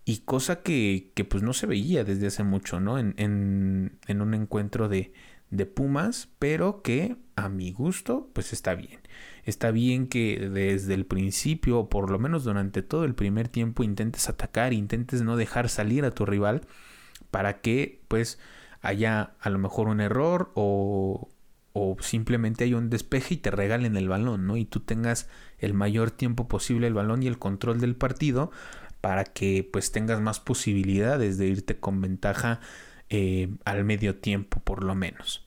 Y 0.06 0.20
cosa 0.20 0.62
que, 0.62 1.12
que, 1.14 1.26
pues 1.26 1.42
no 1.42 1.52
se 1.52 1.66
veía 1.66 2.02
desde 2.02 2.28
hace 2.28 2.42
mucho, 2.42 2.80
¿no? 2.80 2.98
En, 2.98 3.14
en 3.18 4.22
un 4.22 4.32
encuentro 4.32 4.88
de, 4.88 5.12
de 5.50 5.66
Pumas, 5.66 6.28
pero 6.38 6.82
que 6.82 7.16
a 7.36 7.48
mi 7.48 7.72
gusto 7.72 8.30
pues 8.32 8.52
está 8.52 8.74
bien. 8.74 9.00
Está 9.44 9.70
bien 9.70 10.08
que 10.08 10.50
desde 10.50 10.94
el 10.94 11.06
principio, 11.06 11.78
o 11.78 11.88
por 11.88 12.10
lo 12.10 12.18
menos 12.18 12.44
durante 12.44 12.82
todo 12.82 13.04
el 13.04 13.14
primer 13.14 13.48
tiempo, 13.48 13.82
intentes 13.82 14.28
atacar, 14.28 14.72
intentes 14.72 15.22
no 15.22 15.36
dejar 15.36 15.68
salir 15.68 16.04
a 16.04 16.10
tu 16.10 16.26
rival 16.26 16.62
para 17.30 17.60
que 17.60 18.02
pues 18.08 18.38
haya 18.82 19.32
a 19.40 19.50
lo 19.50 19.58
mejor 19.58 19.88
un 19.88 20.00
error 20.00 20.50
o, 20.54 21.28
o 21.72 21.96
simplemente 22.00 22.64
haya 22.64 22.76
un 22.76 22.90
despeje 22.90 23.34
y 23.34 23.36
te 23.38 23.50
regalen 23.50 23.96
el 23.96 24.08
balón, 24.08 24.46
¿no? 24.46 24.56
Y 24.56 24.64
tú 24.64 24.80
tengas 24.80 25.28
el 25.58 25.74
mayor 25.74 26.10
tiempo 26.10 26.48
posible 26.48 26.86
el 26.86 26.94
balón 26.94 27.22
y 27.22 27.26
el 27.26 27.38
control 27.38 27.80
del 27.80 27.96
partido 27.96 28.50
para 29.00 29.24
que 29.24 29.68
pues 29.72 29.92
tengas 29.92 30.20
más 30.20 30.40
posibilidades 30.40 31.38
de 31.38 31.46
irte 31.46 31.78
con 31.78 32.00
ventaja 32.00 32.60
eh, 33.10 33.48
al 33.64 33.84
medio 33.84 34.16
tiempo 34.16 34.60
por 34.60 34.84
lo 34.84 34.94
menos. 34.94 35.46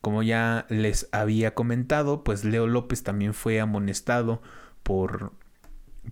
Como 0.00 0.22
ya 0.22 0.66
les 0.70 1.08
había 1.12 1.54
comentado, 1.54 2.24
pues 2.24 2.44
Leo 2.44 2.66
López 2.66 3.02
también 3.02 3.34
fue 3.34 3.60
amonestado 3.60 4.40
por, 4.82 5.32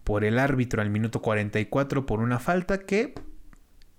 por 0.04 0.24
el 0.24 0.38
árbitro 0.38 0.82
al 0.82 0.90
minuto 0.90 1.22
44 1.22 2.04
por 2.04 2.20
una 2.20 2.38
falta 2.38 2.80
que 2.80 3.14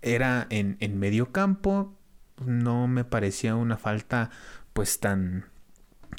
era 0.01 0.45
en, 0.49 0.77
en 0.79 0.99
medio 0.99 1.31
campo. 1.31 1.95
No 2.45 2.87
me 2.87 3.03
parecía 3.03 3.55
una 3.55 3.77
falta 3.77 4.29
pues 4.73 4.99
tan, 4.99 5.45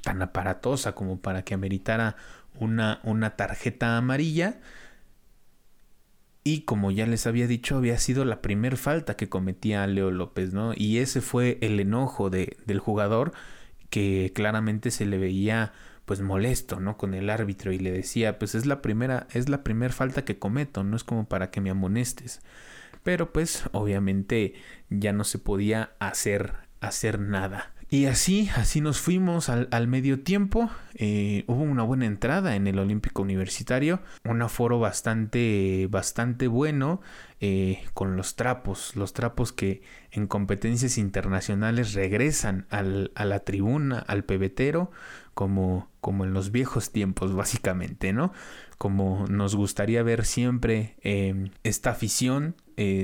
tan 0.02 0.20
aparatosa 0.20 0.94
como 0.94 1.20
para 1.20 1.44
que 1.44 1.54
ameritara 1.54 2.16
una, 2.58 3.00
una 3.04 3.36
tarjeta 3.36 3.96
amarilla. 3.96 4.60
Y 6.50 6.62
como 6.62 6.90
ya 6.90 7.06
les 7.06 7.28
había 7.28 7.46
dicho, 7.46 7.76
había 7.76 7.96
sido 7.98 8.24
la 8.24 8.42
primer 8.42 8.76
falta 8.76 9.16
que 9.16 9.28
cometía 9.28 9.86
Leo 9.86 10.10
López, 10.10 10.52
¿no? 10.52 10.72
Y 10.74 10.98
ese 10.98 11.20
fue 11.20 11.58
el 11.60 11.78
enojo 11.78 12.28
de, 12.28 12.56
del 12.66 12.80
jugador 12.80 13.30
que 13.88 14.32
claramente 14.34 14.90
se 14.90 15.06
le 15.06 15.16
veía 15.16 15.72
pues 16.06 16.22
molesto, 16.22 16.80
¿no? 16.80 16.96
Con 16.96 17.14
el 17.14 17.30
árbitro 17.30 17.70
y 17.72 17.78
le 17.78 17.92
decía, 17.92 18.40
pues 18.40 18.56
es 18.56 18.66
la 18.66 18.82
primera, 18.82 19.28
es 19.32 19.48
la 19.48 19.62
primera 19.62 19.94
falta 19.94 20.24
que 20.24 20.40
cometo, 20.40 20.82
no 20.82 20.96
es 20.96 21.04
como 21.04 21.28
para 21.28 21.52
que 21.52 21.60
me 21.60 21.70
amonestes. 21.70 22.40
Pero 23.04 23.32
pues 23.32 23.62
obviamente 23.70 24.54
ya 24.88 25.12
no 25.12 25.22
se 25.22 25.38
podía 25.38 25.92
hacer, 26.00 26.54
hacer 26.80 27.20
nada. 27.20 27.72
Y 27.92 28.06
así, 28.06 28.48
así 28.54 28.80
nos 28.80 29.00
fuimos 29.00 29.48
al, 29.48 29.88
medio 29.88 30.20
tiempo. 30.20 30.70
Eh, 30.94 31.42
hubo 31.48 31.64
una 31.64 31.82
buena 31.82 32.06
entrada 32.06 32.54
en 32.54 32.68
el 32.68 32.78
Olímpico 32.78 33.20
Universitario, 33.20 34.00
un 34.24 34.40
aforo 34.42 34.78
bastante, 34.78 35.88
bastante 35.90 36.46
bueno 36.46 37.00
eh, 37.40 37.82
con 37.92 38.16
los 38.16 38.36
trapos, 38.36 38.94
los 38.94 39.12
trapos 39.12 39.52
que 39.52 39.82
en 40.12 40.28
competencias 40.28 40.98
internacionales 40.98 41.92
regresan 41.94 42.66
al, 42.70 43.10
a 43.16 43.24
la 43.24 43.40
tribuna, 43.40 43.98
al 43.98 44.22
pebetero, 44.22 44.92
como, 45.34 45.90
como 46.00 46.24
en 46.24 46.32
los 46.32 46.52
viejos 46.52 46.92
tiempos, 46.92 47.34
básicamente, 47.34 48.12
¿no? 48.12 48.32
Como 48.78 49.26
nos 49.28 49.56
gustaría 49.56 50.04
ver 50.04 50.26
siempre, 50.26 50.94
eh, 51.02 51.50
esta 51.64 51.90
afición 51.90 52.54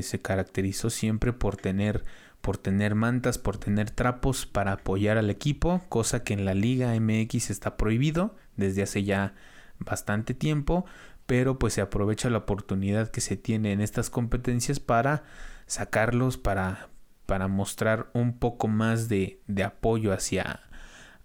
se 0.01 0.23
caracterizó 0.23 0.89
siempre 0.89 1.35
por 1.35 1.59
tener 1.59 2.03
por 2.41 2.59
tener 2.59 2.95
mantas, 2.95 3.39
por 3.39 3.59
tener 3.59 3.91
trapos 3.91 4.47
para 4.47 4.73
apoyar 4.73 5.19
al 5.19 5.31
equipo, 5.31 5.83
cosa 5.89 6.23
que 6.23 6.35
en 6.35 6.45
la 6.45 6.55
Liga 6.55 6.95
MX 6.99 7.51
está 7.51 7.77
prohibido 7.77 8.37
desde 8.57 8.83
hace 8.83 9.05
ya 9.05 9.35
bastante 9.79 10.35
tiempo, 10.35 10.85
pero 11.27 11.59
pues 11.59 11.75
se 11.75 11.81
aprovecha 11.81 12.31
la 12.31 12.39
oportunidad 12.39 13.11
que 13.11 13.21
se 13.21 13.37
tiene 13.37 13.73
en 13.73 13.81
estas 13.81 14.11
competencias 14.11 14.81
para 14.81 15.25
sacarlos, 15.67 16.37
para, 16.37 16.89
para 17.27 17.49
mostrar 17.49 18.09
un 18.13 18.39
poco 18.39 18.69
más 18.69 19.09
de, 19.09 19.41
de 19.49 19.65
apoyo 19.65 20.13
hacia, 20.13 20.61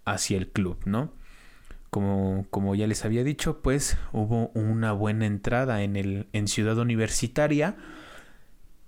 hacia 0.04 0.38
el 0.38 0.48
club, 0.50 0.78
¿no? 0.84 1.12
Como, 1.90 2.46
como, 2.50 2.74
ya 2.74 2.86
les 2.86 3.04
había 3.04 3.22
dicho, 3.22 3.60
pues 3.60 3.98
hubo 4.12 4.48
una 4.54 4.92
buena 4.92 5.26
entrada 5.26 5.82
en, 5.82 5.96
el, 5.96 6.26
en 6.32 6.48
Ciudad 6.48 6.78
Universitaria 6.78 7.76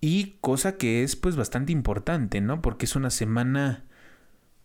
y 0.05 0.37
cosa 0.43 0.77
que 0.77 1.03
es 1.03 1.17
pues 1.17 1.35
bastante 1.35 1.73
importante, 1.73 2.43
¿no? 2.43 2.61
Porque 2.61 2.85
es 2.85 2.95
una 2.95 3.09
semana, 3.09 3.85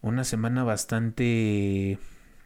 una 0.01 0.25
semana 0.25 0.65
bastante, 0.65 1.97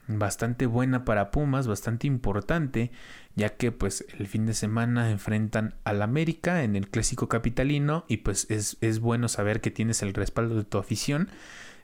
bastante 0.07 0.67
buena 0.67 1.03
para 1.03 1.31
Pumas, 1.31 1.65
bastante 1.65 2.05
importante, 2.05 2.91
ya 3.33 3.57
que 3.57 3.71
pues 3.71 4.05
el 4.19 4.27
fin 4.27 4.45
de 4.45 4.53
semana 4.53 5.09
enfrentan 5.09 5.73
al 5.85 6.03
América 6.03 6.63
en 6.63 6.75
el 6.75 6.87
clásico 6.87 7.27
capitalino 7.27 8.05
y 8.07 8.17
pues 8.17 8.45
es, 8.51 8.77
es 8.79 8.99
bueno 8.99 9.27
saber 9.27 9.59
que 9.59 9.71
tienes 9.71 10.03
el 10.03 10.13
respaldo 10.13 10.53
de 10.53 10.63
tu 10.63 10.77
afición 10.77 11.29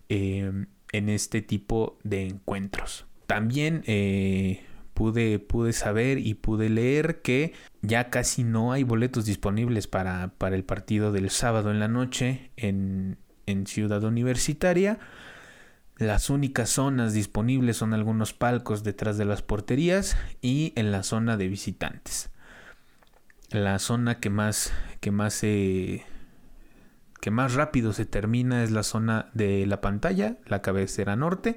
eh, 0.10 0.68
en 0.92 1.10
este 1.10 1.42
tipo 1.42 1.98
de 2.04 2.28
encuentros. 2.28 3.08
También 3.26 3.82
eh, 3.88 4.64
pude, 5.00 5.40
pude 5.40 5.72
saber 5.72 6.18
y 6.18 6.34
pude 6.34 6.68
leer 6.68 7.22
que 7.22 7.54
ya 7.82 8.10
casi 8.10 8.44
no 8.44 8.74
hay 8.74 8.84
boletos 8.84 9.24
disponibles 9.24 9.88
para, 9.88 10.34
para 10.38 10.58
el 10.58 10.66
partido 10.66 11.14
del 11.14 11.30
sábado 11.30 11.72
en 11.72 11.80
la 11.80 11.88
noche 11.88 12.52
en, 12.58 13.18
en 13.46 13.66
Ciudad 13.66 14.04
Universitaria. 14.04 15.00
Las 15.96 16.30
únicas 16.30 16.72
zonas 16.72 17.14
disponibles 17.14 17.78
son 17.78 17.94
algunos 17.94 18.34
palcos 18.34 18.84
detrás 18.84 19.18
de 19.18 19.24
las 19.24 19.42
porterías 19.42 20.18
y 20.42 20.74
en 20.76 20.92
la 20.92 21.04
zona 21.04 21.38
de 21.38 21.48
visitantes. 21.48 22.30
La 23.52 23.80
zona 23.80 24.20
que 24.20 24.30
más 24.30 24.74
que 25.00 25.12
más 25.12 25.40
que 25.40 26.04
más 27.32 27.54
rápido 27.54 27.94
se 27.94 28.06
termina 28.06 28.66
es 28.66 28.72
la 28.72 28.84
zona 28.84 29.30
de 29.34 29.66
la 29.66 29.80
pantalla, 29.80 30.40
la 30.46 30.62
cabecera 30.62 31.16
norte 31.16 31.56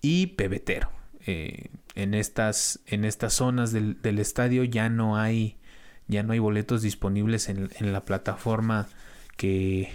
y 0.00 0.26
pebetero. 0.26 0.90
Eh, 1.24 1.68
en, 1.94 2.14
estas, 2.14 2.80
en 2.86 3.04
estas 3.04 3.34
zonas 3.34 3.72
del, 3.72 4.18
estadio 4.18 4.64
ya 4.64 4.88
no 4.88 5.16
hay 5.16 5.56
ya 6.08 6.22
no 6.22 6.32
hay 6.32 6.40
boletos 6.40 6.82
disponibles 6.82 7.48
en, 7.48 7.70
la 7.92 8.04
plataforma 8.04 8.88
que, 9.36 9.90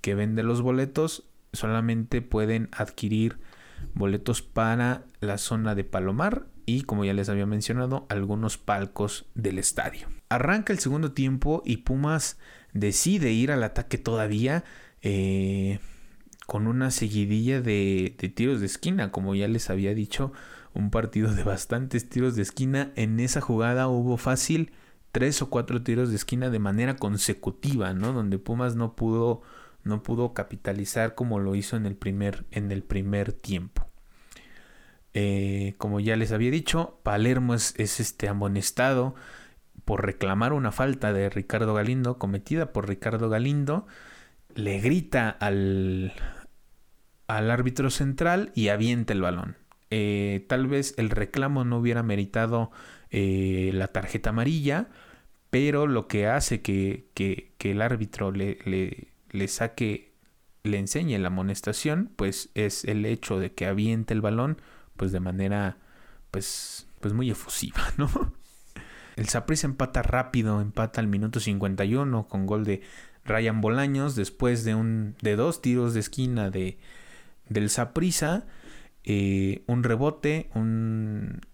que, 0.00 0.14
vende 0.14 0.42
los 0.42 0.60
boletos 0.60 1.24
solamente 1.52 2.22
pueden 2.22 2.68
adquirir 2.72 3.38
boletos 3.94 4.42
para 4.42 5.04
la 5.20 5.38
zona 5.38 5.74
de 5.74 5.82
Palomar 5.82 6.46
y 6.66 6.82
como 6.82 7.04
ya 7.04 7.14
les 7.14 7.28
había 7.28 7.46
mencionado 7.46 8.06
algunos 8.10 8.58
palcos 8.58 9.26
del 9.34 9.58
estadio. 9.58 10.08
Arranca 10.28 10.72
el 10.72 10.78
segundo 10.78 11.12
tiempo 11.12 11.62
y 11.64 11.78
Pumas 11.78 12.38
decide 12.72 13.32
ir 13.32 13.50
al 13.50 13.62
ataque 13.62 13.98
todavía 13.98 14.64
eh, 15.02 15.78
con 16.46 16.66
una 16.66 16.90
seguidilla 16.90 17.60
de, 17.60 18.14
de 18.18 18.28
tiros 18.28 18.60
de 18.60 18.66
esquina 18.66 19.10
como 19.10 19.34
ya 19.34 19.48
les 19.48 19.68
había 19.68 19.94
dicho 19.94 20.32
un 20.74 20.90
partido 20.90 21.32
de 21.34 21.42
bastantes 21.42 22.08
tiros 22.08 22.36
de 22.36 22.42
esquina 22.42 22.92
en 22.96 23.20
esa 23.20 23.40
jugada 23.40 23.88
hubo 23.88 24.16
fácil 24.16 24.72
tres 25.16 25.40
o 25.40 25.48
cuatro 25.48 25.82
tiros 25.82 26.10
de 26.10 26.16
esquina 26.16 26.50
de 26.50 26.58
manera 26.58 26.96
consecutiva, 26.96 27.94
¿no? 27.94 28.12
Donde 28.12 28.38
Pumas 28.38 28.76
no 28.76 28.94
pudo, 28.94 29.40
no 29.82 30.02
pudo 30.02 30.34
capitalizar 30.34 31.14
como 31.14 31.38
lo 31.38 31.54
hizo 31.54 31.74
en 31.74 31.86
el 31.86 31.96
primer, 31.96 32.44
en 32.50 32.70
el 32.70 32.82
primer 32.82 33.32
tiempo. 33.32 33.86
Eh, 35.14 35.74
como 35.78 36.00
ya 36.00 36.16
les 36.16 36.32
había 36.32 36.50
dicho, 36.50 37.00
Palermo 37.02 37.54
es, 37.54 37.74
este 37.78 38.28
amonestado 38.28 39.14
por 39.86 40.04
reclamar 40.04 40.52
una 40.52 40.70
falta 40.70 41.14
de 41.14 41.30
Ricardo 41.30 41.72
Galindo, 41.72 42.18
cometida 42.18 42.74
por 42.74 42.86
Ricardo 42.86 43.30
Galindo, 43.30 43.86
le 44.54 44.80
grita 44.80 45.30
al, 45.30 46.12
al 47.26 47.50
árbitro 47.50 47.90
central 47.90 48.52
y 48.54 48.68
avienta 48.68 49.12
el 49.12 49.22
balón. 49.22 49.56
Eh, 49.90 50.44
tal 50.48 50.66
vez 50.66 50.94
el 50.96 51.10
reclamo 51.10 51.64
no 51.64 51.78
hubiera 51.78 52.02
meritado 52.02 52.70
eh, 53.10 53.70
la 53.72 53.88
tarjeta 53.88 54.30
amarilla, 54.30 54.88
pero 55.50 55.86
lo 55.86 56.08
que 56.08 56.26
hace 56.26 56.60
que, 56.60 57.06
el 57.58 57.82
árbitro 57.82 58.32
le, 58.32 58.58
le, 59.30 59.48
saque, 59.48 60.12
le 60.64 60.78
enseñe 60.78 61.18
la 61.18 61.28
amonestación, 61.28 62.10
pues 62.16 62.50
es 62.54 62.84
el 62.84 63.06
hecho 63.06 63.38
de 63.38 63.52
que 63.52 63.66
aviente 63.66 64.12
el 64.12 64.20
balón, 64.20 64.60
pues 64.96 65.12
de 65.12 65.20
manera, 65.20 65.78
pues, 66.30 66.88
pues 67.00 67.14
muy 67.14 67.30
efusiva, 67.30 67.80
¿no? 67.96 68.10
El 69.16 69.28
Saprissa 69.28 69.66
empata 69.66 70.02
rápido, 70.02 70.60
empata 70.60 71.00
al 71.00 71.06
minuto 71.06 71.40
51 71.40 72.28
con 72.28 72.44
gol 72.44 72.64
de 72.64 72.82
Ryan 73.24 73.60
Bolaños 73.60 74.14
después 74.14 74.62
de 74.64 74.74
un 74.74 75.16
de 75.22 75.36
dos 75.36 75.62
tiros 75.62 75.94
de 75.94 76.00
esquina 76.00 76.50
de 76.50 76.78
del 77.48 77.70
Saprissa, 77.70 78.46
eh, 79.08 79.62
un 79.66 79.84
rebote, 79.84 80.50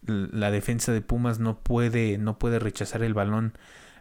la 0.06 0.50
defensa 0.50 0.92
de 0.92 1.02
Pumas 1.02 1.38
no 1.38 1.58
puede 1.58 2.16
no 2.16 2.38
puede 2.38 2.58
rechazar 2.58 3.02
el 3.02 3.12
balón 3.12 3.52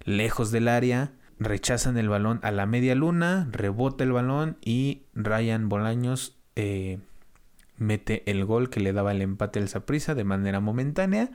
lejos 0.06 0.52
del 0.52 0.70
área, 0.70 1.12
rechazan 1.38 1.98
el 1.98 2.08
balón 2.08 2.40
a 2.44 2.52
la 2.52 2.66
media 2.66 2.96
luna, 2.96 3.50
rebota 3.52 4.06
el 4.06 4.14
balón 4.14 4.58
y 4.62 5.02
Ryan 5.16 5.68
Bolaños 5.68 6.38
eh, 6.56 7.00
mete 7.78 8.24
el 8.32 8.46
gol 8.46 8.70
que 8.70 8.80
le 8.80 8.94
daba 8.94 9.12
el 9.12 9.22
empate 9.22 9.60
al 9.60 9.68
Saprisa 9.68 10.16
de 10.16 10.24
manera 10.24 10.62
momentánea. 10.62 11.32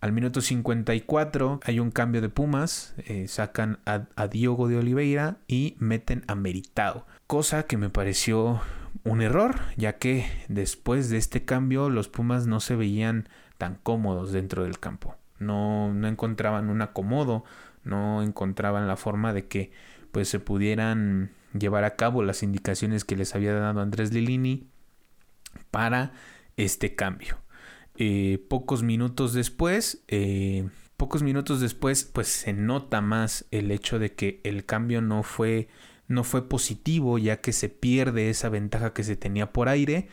Al 0.00 0.12
minuto 0.12 0.40
54 0.40 1.60
hay 1.64 1.80
un 1.80 1.90
cambio 1.90 2.20
de 2.20 2.28
Pumas, 2.28 2.94
eh, 2.98 3.26
sacan 3.26 3.78
a, 3.86 4.06
a, 4.16 4.28
Diogo 4.28 4.68
de 4.68 4.76
Oliveira 4.76 5.38
y 5.46 5.76
meten 5.78 6.24
a 6.26 6.34
Meritao, 6.34 7.06
cosa 7.26 7.64
que 7.64 7.76
me 7.76 7.88
pareció 7.88 8.60
un 9.04 9.22
error, 9.22 9.60
ya 9.76 9.98
que 9.98 10.26
después 10.48 11.10
de 11.10 11.18
este 11.18 11.44
cambio 11.44 11.90
los 11.90 12.08
Pumas 12.08 12.46
no 12.46 12.60
se 12.60 12.76
veían 12.76 13.28
tan 13.58 13.76
cómodos 13.82 14.32
dentro 14.32 14.64
del 14.64 14.78
campo, 14.78 15.16
no, 15.38 15.92
no 15.92 16.08
encontraban 16.08 16.70
un 16.70 16.82
acomodo, 16.82 17.44
no 17.84 18.22
encontraban 18.22 18.86
la 18.86 18.96
forma 18.96 19.32
de 19.32 19.46
que 19.46 19.72
pues 20.12 20.28
se 20.28 20.38
pudieran 20.38 21.30
llevar 21.58 21.84
a 21.84 21.96
cabo 21.96 22.22
las 22.22 22.42
indicaciones 22.42 23.04
que 23.04 23.16
les 23.16 23.34
había 23.34 23.54
dado 23.54 23.80
Andrés 23.80 24.12
Lilini 24.12 24.68
para 25.70 26.12
este 26.56 26.94
cambio. 26.94 27.38
Eh, 27.96 28.44
pocos 28.48 28.82
minutos 28.82 29.34
después, 29.34 30.02
eh, 30.08 30.68
pocos 30.96 31.22
minutos 31.22 31.60
después, 31.60 32.04
pues 32.04 32.28
se 32.28 32.52
nota 32.52 33.00
más 33.00 33.46
el 33.50 33.70
hecho 33.70 33.98
de 33.98 34.14
que 34.14 34.40
el 34.44 34.64
cambio 34.64 35.02
no 35.02 35.22
fue, 35.22 35.68
no 36.12 36.24
fue 36.24 36.48
positivo, 36.48 37.18
ya 37.18 37.40
que 37.40 37.52
se 37.52 37.68
pierde 37.68 38.30
esa 38.30 38.48
ventaja 38.48 38.92
que 38.92 39.04
se 39.04 39.16
tenía 39.16 39.52
por 39.52 39.68
aire. 39.68 40.08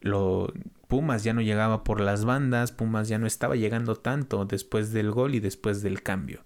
Lo, 0.00 0.52
Pumas 0.90 1.22
ya 1.24 1.32
no 1.32 1.40
llegaba 1.40 1.84
por 1.84 2.00
las 2.00 2.24
bandas, 2.24 2.72
Pumas 2.72 3.08
ya 3.08 3.18
no 3.18 3.26
estaba 3.26 3.54
llegando 3.56 3.94
tanto 3.96 4.44
después 4.44 4.92
del 4.92 5.10
gol 5.12 5.34
y 5.34 5.40
después 5.40 5.82
del 5.82 6.02
cambio. 6.02 6.44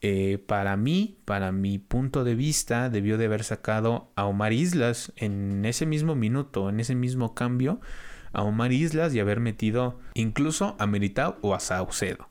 Eh, 0.00 0.38
para 0.46 0.76
mí, 0.76 1.18
para 1.24 1.50
mi 1.52 1.78
punto 1.78 2.24
de 2.24 2.34
vista, 2.34 2.88
debió 2.88 3.18
de 3.18 3.26
haber 3.26 3.44
sacado 3.44 4.10
a 4.14 4.26
Omar 4.26 4.52
Islas 4.52 5.12
en 5.16 5.64
ese 5.64 5.86
mismo 5.86 6.14
minuto, 6.14 6.68
en 6.68 6.80
ese 6.80 6.94
mismo 6.94 7.34
cambio, 7.34 7.80
a 8.32 8.42
Omar 8.42 8.72
Islas 8.72 9.14
y 9.14 9.20
haber 9.20 9.40
metido 9.40 9.98
incluso 10.14 10.76
a 10.78 10.86
Meritao 10.86 11.38
o 11.40 11.54
a 11.54 11.60
Saucedo, 11.60 12.28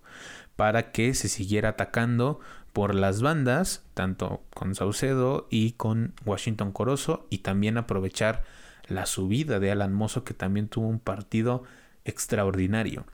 para 0.55 0.91
que 0.91 1.13
se 1.13 1.27
siguiera 1.29 1.69
atacando 1.69 2.39
por 2.73 2.95
las 2.95 3.21
bandas, 3.21 3.83
tanto 3.93 4.43
con 4.53 4.75
Saucedo 4.75 5.47
y 5.49 5.71
con 5.71 6.13
Washington 6.25 6.71
Corozo, 6.71 7.25
y 7.29 7.39
también 7.39 7.77
aprovechar 7.77 8.43
la 8.87 9.05
subida 9.05 9.59
de 9.59 9.71
Alan 9.71 9.93
Mozo, 9.93 10.23
que 10.23 10.33
también 10.33 10.67
tuvo 10.67 10.87
un 10.87 10.99
partido 10.99 11.63
extraordinario. 12.05 13.05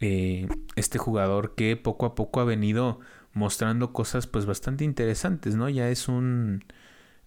Eh, 0.00 0.48
este 0.76 0.98
jugador 0.98 1.54
que 1.54 1.76
poco 1.76 2.06
a 2.06 2.14
poco 2.14 2.40
ha 2.40 2.44
venido 2.44 3.00
mostrando 3.32 3.92
cosas 3.92 4.26
pues 4.26 4.46
bastante 4.46 4.84
interesantes, 4.84 5.56
¿no? 5.56 5.68
Ya 5.68 5.88
es 5.88 6.08
un 6.08 6.64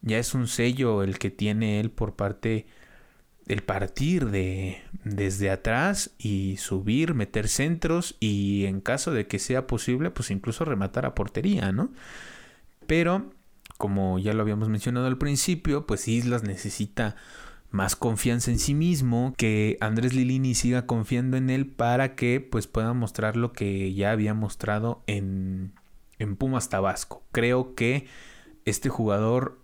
ya 0.01 0.17
es 0.17 0.33
un 0.33 0.47
sello 0.47 1.03
el 1.03 1.19
que 1.19 1.29
tiene 1.29 1.79
él 1.79 1.91
por 1.91 2.15
parte 2.15 2.67
el 3.49 3.63
partir 3.63 4.27
de 4.29 4.81
desde 5.03 5.49
atrás 5.49 6.11
y 6.17 6.55
subir, 6.57 7.13
meter 7.13 7.49
centros 7.49 8.15
y 8.21 8.65
en 8.65 8.79
caso 8.79 9.11
de 9.11 9.27
que 9.27 9.39
sea 9.39 9.67
posible, 9.67 10.11
pues 10.11 10.31
incluso 10.31 10.63
rematar 10.63 11.05
a 11.05 11.15
portería, 11.15 11.71
¿no? 11.71 11.91
Pero 12.87 13.33
como 13.77 14.19
ya 14.19 14.33
lo 14.33 14.41
habíamos 14.41 14.69
mencionado 14.69 15.07
al 15.07 15.17
principio, 15.17 15.85
pues 15.85 16.07
Islas 16.07 16.43
necesita 16.43 17.15
más 17.71 17.95
confianza 17.95 18.51
en 18.51 18.59
sí 18.59 18.73
mismo, 18.73 19.33
que 19.37 19.77
Andrés 19.81 20.13
Lilini 20.13 20.55
siga 20.55 20.85
confiando 20.85 21.37
en 21.37 21.49
él 21.49 21.67
para 21.67 22.15
que 22.15 22.39
pues 22.39 22.67
pueda 22.67 22.93
mostrar 22.93 23.35
lo 23.35 23.51
que 23.51 23.93
ya 23.93 24.11
había 24.11 24.33
mostrado 24.33 25.03
en 25.07 25.73
en 26.19 26.35
Pumas 26.35 26.69
Tabasco. 26.69 27.23
Creo 27.31 27.73
que 27.73 28.05
este 28.65 28.89
jugador 28.89 29.59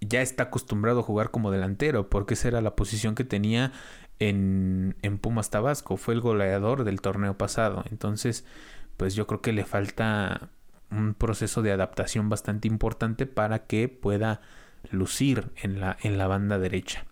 ya 0.00 0.22
está 0.22 0.44
acostumbrado 0.44 1.00
a 1.00 1.02
jugar 1.02 1.30
como 1.30 1.50
delantero, 1.50 2.08
porque 2.08 2.34
esa 2.34 2.48
era 2.48 2.60
la 2.60 2.76
posición 2.76 3.14
que 3.14 3.24
tenía 3.24 3.72
en, 4.18 4.96
en 5.02 5.18
Pumas 5.18 5.50
Tabasco. 5.50 5.96
Fue 5.96 6.14
el 6.14 6.20
goleador 6.20 6.84
del 6.84 7.00
torneo 7.00 7.36
pasado. 7.36 7.84
Entonces, 7.90 8.44
pues 8.96 9.14
yo 9.14 9.26
creo 9.26 9.40
que 9.40 9.52
le 9.52 9.64
falta 9.64 10.50
un 10.90 11.14
proceso 11.14 11.62
de 11.62 11.72
adaptación 11.72 12.28
bastante 12.28 12.68
importante 12.68 13.26
para 13.26 13.66
que 13.66 13.88
pueda 13.88 14.40
lucir 14.90 15.50
en 15.56 15.80
la, 15.80 15.96
en 16.02 16.18
la 16.18 16.26
banda 16.26 16.58
derecha. 16.58 17.04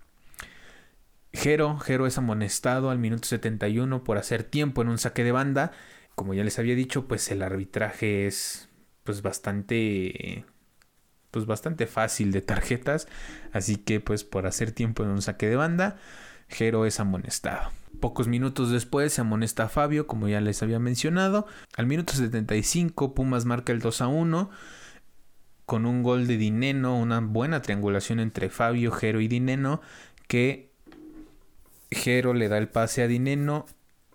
Jero, 1.33 1.79
Jero 1.79 2.07
es 2.07 2.18
amonestado 2.18 2.90
al 2.90 2.98
minuto 2.98 3.29
71 3.29 4.03
por 4.03 4.18
hacer 4.18 4.42
tiempo 4.42 4.83
en 4.83 4.88
un 4.88 4.98
saque 4.98 5.24
de 5.24 5.33
banda 5.33 5.72
como 6.18 6.35
ya 6.35 6.42
les 6.42 6.59
había 6.59 6.74
dicho, 6.74 7.07
pues 7.07 7.31
el 7.31 7.42
arbitraje 7.42 8.27
es 8.27 8.68
pues 9.05 9.22
bastante 9.22 10.44
pues 11.30 11.46
bastante 11.46 11.86
fácil 11.86 12.32
de 12.32 12.42
tarjetas, 12.42 13.08
así 13.52 13.76
que 13.76 14.00
pues 14.00 14.24
por 14.24 14.46
hacer 14.46 14.72
tiempo 14.72 15.02
en 15.02 15.10
un 15.10 15.22
saque 15.22 15.48
de 15.48 15.56
banda, 15.56 15.96
Jero 16.48 16.86
es 16.86 17.00
amonestado. 17.00 17.70
Pocos 18.00 18.28
minutos 18.28 18.70
después 18.70 19.12
se 19.12 19.20
amonesta 19.20 19.64
a 19.64 19.68
Fabio, 19.68 20.06
como 20.06 20.28
ya 20.28 20.40
les 20.40 20.62
había 20.62 20.78
mencionado. 20.78 21.46
Al 21.76 21.86
minuto 21.86 22.12
75 22.12 23.14
Pumas 23.14 23.44
marca 23.44 23.72
el 23.72 23.80
2 23.80 24.00
a 24.02 24.08
1 24.08 24.50
con 25.66 25.84
un 25.84 26.02
gol 26.02 26.26
de 26.26 26.38
Dineno, 26.38 26.98
una 26.98 27.20
buena 27.20 27.60
triangulación 27.60 28.20
entre 28.20 28.48
Fabio, 28.48 28.90
Jero 28.92 29.20
y 29.20 29.28
Dineno, 29.28 29.82
que 30.26 30.70
Jero 31.90 32.32
le 32.32 32.48
da 32.48 32.56
el 32.56 32.68
pase 32.68 33.02
a 33.02 33.08
Dineno 33.08 33.66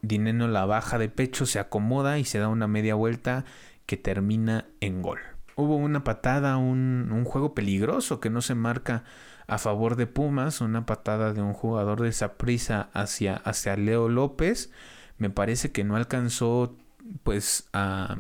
Dineno 0.04 0.50
la 0.50 0.66
baja 0.66 1.00
de 1.00 1.08
pecho, 1.08 1.46
se 1.46 1.60
acomoda 1.60 2.20
y 2.20 2.26
se 2.26 2.38
da 2.38 2.50
una 2.50 2.68
media 2.68 2.94
vuelta 2.94 3.46
que 3.86 3.96
termina 3.96 4.68
en 4.82 5.02
gol. 5.02 5.20
Hubo 5.56 5.76
una 5.76 6.04
patada, 6.04 6.58
un, 6.58 7.24
juego 7.26 7.54
peligroso 7.54 8.20
que 8.20 8.30
no 8.30 8.42
se 8.42 8.56
marca 8.56 9.04
a 9.48 9.58
favor 9.58 9.96
de 9.96 10.08
Pumas, 10.08 10.62
una 10.62 10.86
patada 10.86 11.34
de 11.34 11.42
un 11.42 11.54
jugador 11.54 12.02
de 12.02 12.12
Saprisa 12.12 12.90
hacia, 12.94 13.36
hacia 13.36 13.76
Leo 13.76 14.10
López. 14.10 14.72
Me 15.18 15.30
parece 15.30 15.72
que 15.72 15.84
no 15.84 15.96
alcanzó 15.96 16.76
pues 17.24 17.70
a, 17.74 18.18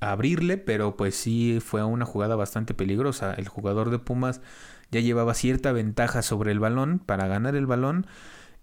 abrirle, 0.00 0.58
pero 0.58 0.96
pues 0.96 1.14
sí 1.14 1.58
fue 1.64 1.84
una 1.84 2.04
jugada 2.04 2.34
bastante 2.36 2.74
peligrosa. 2.74 3.34
El 3.34 3.48
jugador 3.48 3.90
de 3.90 3.98
Pumas 3.98 4.40
ya 4.90 5.00
llevaba 5.00 5.34
cierta 5.34 5.72
ventaja 5.72 6.22
sobre 6.22 6.52
el 6.52 6.58
balón 6.58 6.98
para 6.98 7.26
ganar 7.28 7.54
el 7.54 7.66
balón 7.66 8.06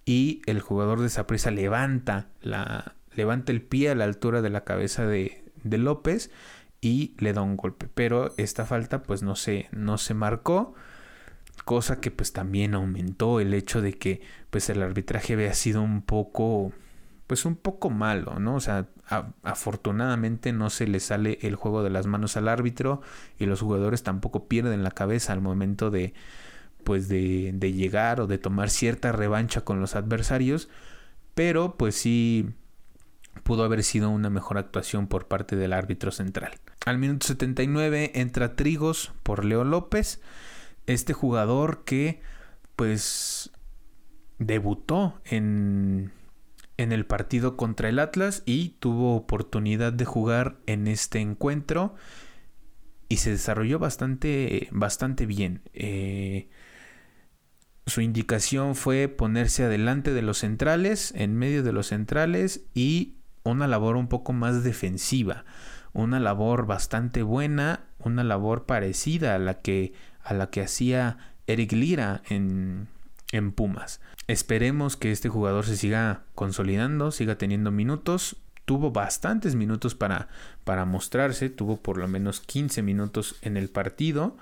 y 0.05 0.41
el 0.45 0.59
jugador 0.59 1.01
de 1.01 1.09
Saprissa 1.09 1.51
levanta, 1.51 2.27
la, 2.41 2.95
levanta 3.13 3.51
el 3.51 3.61
pie 3.61 3.89
a 3.89 3.95
la 3.95 4.03
altura 4.05 4.41
de 4.41 4.49
la 4.49 4.63
cabeza 4.63 5.05
de, 5.05 5.43
de, 5.63 5.77
López 5.77 6.31
y 6.81 7.15
le 7.19 7.33
da 7.33 7.41
un 7.41 7.57
golpe. 7.57 7.87
Pero 7.93 8.33
esta 8.37 8.65
falta 8.65 9.03
pues 9.03 9.23
no 9.23 9.35
se, 9.35 9.67
no 9.71 9.97
se 9.97 10.13
marcó. 10.13 10.73
cosa 11.65 11.99
que 12.01 12.11
pues 12.11 12.33
también 12.33 12.73
aumentó 12.75 13.39
el 13.39 13.53
hecho 13.53 13.81
de 13.81 13.93
que 13.93 14.21
pues 14.49 14.69
el 14.69 14.81
arbitraje 14.81 15.33
había 15.33 15.53
sido 15.53 15.81
un 15.81 16.01
poco 16.01 16.71
pues 17.27 17.45
un 17.45 17.55
poco 17.55 17.91
malo, 17.91 18.39
¿no? 18.39 18.55
O 18.55 18.59
sea, 18.59 18.87
afortunadamente 19.43 20.51
no 20.51 20.71
se 20.71 20.87
le 20.87 20.99
sale 20.99 21.37
el 21.43 21.55
juego 21.55 21.83
de 21.83 21.91
las 21.91 22.07
manos 22.07 22.37
al 22.37 22.47
árbitro 22.47 23.01
y 23.37 23.45
los 23.45 23.61
jugadores 23.61 24.01
tampoco 24.01 24.47
pierden 24.47 24.83
la 24.83 24.89
cabeza 24.91 25.33
al 25.33 25.41
momento 25.41 25.91
de 25.91 26.13
pues 26.83 27.07
de, 27.07 27.51
de 27.53 27.73
llegar 27.73 28.19
o 28.21 28.27
de 28.27 28.39
tomar 28.39 28.69
cierta 28.71 29.11
revancha 29.11 29.61
con 29.61 29.79
los 29.79 29.95
adversarios, 29.95 30.69
pero 31.35 31.75
pues 31.77 31.95
sí 31.95 32.49
pudo 33.43 33.63
haber 33.63 33.83
sido 33.83 34.09
una 34.09 34.29
mejor 34.29 34.57
actuación 34.57 35.07
por 35.07 35.27
parte 35.27 35.55
del 35.55 35.73
árbitro 35.73 36.11
central. 36.11 36.53
Al 36.85 36.97
minuto 36.97 37.27
79 37.27 38.11
entra 38.15 38.55
Trigos 38.55 39.11
por 39.23 39.45
Leo 39.45 39.63
López, 39.63 40.21
este 40.85 41.13
jugador 41.13 41.83
que 41.83 42.21
pues 42.75 43.51
debutó 44.37 45.21
en, 45.25 46.11
en 46.77 46.91
el 46.91 47.05
partido 47.05 47.57
contra 47.57 47.89
el 47.89 47.99
Atlas 47.99 48.41
y 48.45 48.69
tuvo 48.79 49.15
oportunidad 49.15 49.91
de 49.91 50.05
jugar 50.05 50.57
en 50.65 50.87
este 50.87 51.19
encuentro 51.19 51.95
y 53.09 53.17
se 53.17 53.31
desarrolló 53.31 53.79
bastante, 53.79 54.69
bastante 54.71 55.25
bien. 55.25 55.61
Eh, 55.73 56.47
su 57.85 58.01
indicación 58.01 58.75
fue 58.75 59.07
ponerse 59.07 59.63
adelante 59.63 60.13
de 60.13 60.21
los 60.21 60.37
centrales, 60.37 61.11
en 61.15 61.35
medio 61.35 61.63
de 61.63 61.73
los 61.73 61.87
centrales 61.87 62.65
y 62.73 63.15
una 63.43 63.67
labor 63.67 63.95
un 63.95 64.07
poco 64.07 64.33
más 64.33 64.63
defensiva, 64.63 65.45
una 65.93 66.19
labor 66.19 66.65
bastante 66.65 67.23
buena, 67.23 67.81
una 67.99 68.23
labor 68.23 68.65
parecida 68.65 69.35
a 69.35 69.39
la 69.39 69.61
que, 69.61 69.93
a 70.23 70.33
la 70.33 70.49
que 70.49 70.61
hacía 70.61 71.17
Eric 71.47 71.71
Lira 71.73 72.21
en, 72.29 72.87
en 73.31 73.51
Pumas. 73.51 73.99
Esperemos 74.27 74.95
que 74.95 75.11
este 75.11 75.29
jugador 75.29 75.65
se 75.65 75.75
siga 75.75 76.21
consolidando, 76.35 77.11
siga 77.11 77.37
teniendo 77.37 77.71
minutos. 77.71 78.37
Tuvo 78.65 78.91
bastantes 78.91 79.55
minutos 79.55 79.95
para, 79.95 80.27
para 80.63 80.85
mostrarse, 80.85 81.49
tuvo 81.49 81.77
por 81.77 81.97
lo 81.97 82.07
menos 82.07 82.39
15 82.39 82.83
minutos 82.83 83.37
en 83.41 83.57
el 83.57 83.69
partido. 83.69 84.37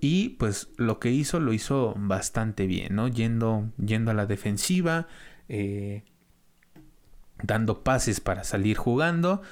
Y 0.00 0.30
pues 0.30 0.68
lo 0.76 0.98
que 0.98 1.10
hizo 1.10 1.40
lo 1.40 1.52
hizo 1.52 1.94
bastante 1.98 2.66
bien, 2.66 2.94
¿no? 2.94 3.08
Yendo, 3.08 3.70
yendo 3.76 4.10
a 4.10 4.14
la 4.14 4.26
defensiva, 4.26 5.08
eh, 5.48 6.04
dando 7.42 7.82
pases 7.82 8.20
para 8.20 8.44
salir 8.44 8.76
jugando 8.76 9.42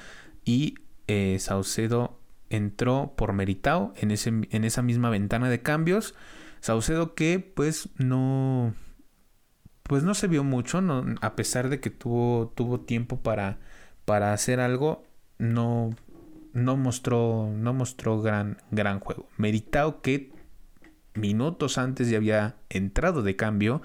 y 0.44 0.74
eh, 1.06 1.36
Saucedo 1.40 2.18
entró 2.50 3.14
por 3.16 3.32
Meritao 3.32 3.92
en, 3.96 4.10
ese, 4.10 4.30
en 4.30 4.64
esa 4.64 4.82
misma 4.82 5.10
ventana 5.10 5.48
de 5.48 5.62
cambios. 5.62 6.14
Saucedo 6.60 7.14
que 7.14 7.40
pues 7.40 7.88
no 7.98 8.74
pues 9.84 10.02
no 10.02 10.14
se 10.14 10.28
vio 10.28 10.44
mucho, 10.44 10.80
no, 10.80 11.04
a 11.20 11.36
pesar 11.36 11.68
de 11.68 11.78
que 11.78 11.90
tuvo, 11.90 12.52
tuvo 12.54 12.80
tiempo 12.80 13.20
para, 13.20 13.58
para 14.06 14.32
hacer 14.32 14.58
algo, 14.58 15.04
no, 15.38 15.94
no 16.54 16.76
mostró, 16.76 17.52
no 17.54 17.74
mostró 17.74 18.20
gran, 18.22 18.56
gran 18.70 18.98
juego. 18.98 19.28
Meritao 19.36 20.00
que 20.00 20.32
minutos 21.14 21.76
antes 21.76 22.08
ya 22.08 22.16
había 22.16 22.56
entrado 22.70 23.22
de 23.22 23.36
cambio, 23.36 23.82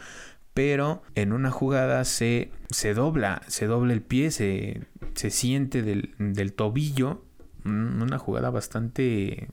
pero 0.60 1.02
en 1.16 1.32
una 1.32 1.52
jugada 1.52 2.04
se, 2.04 2.52
se 2.70 2.94
dobla, 2.94 3.42
se 3.48 3.66
dobla 3.66 3.94
el 3.94 4.02
pie, 4.02 4.30
se, 4.30 4.82
se 5.14 5.30
siente 5.30 5.82
del, 5.84 6.14
del, 6.18 6.52
tobillo, 6.52 7.24
mm, 7.64 8.02
una 8.02 8.18
jugada 8.18 8.50
bastante, 8.50 9.48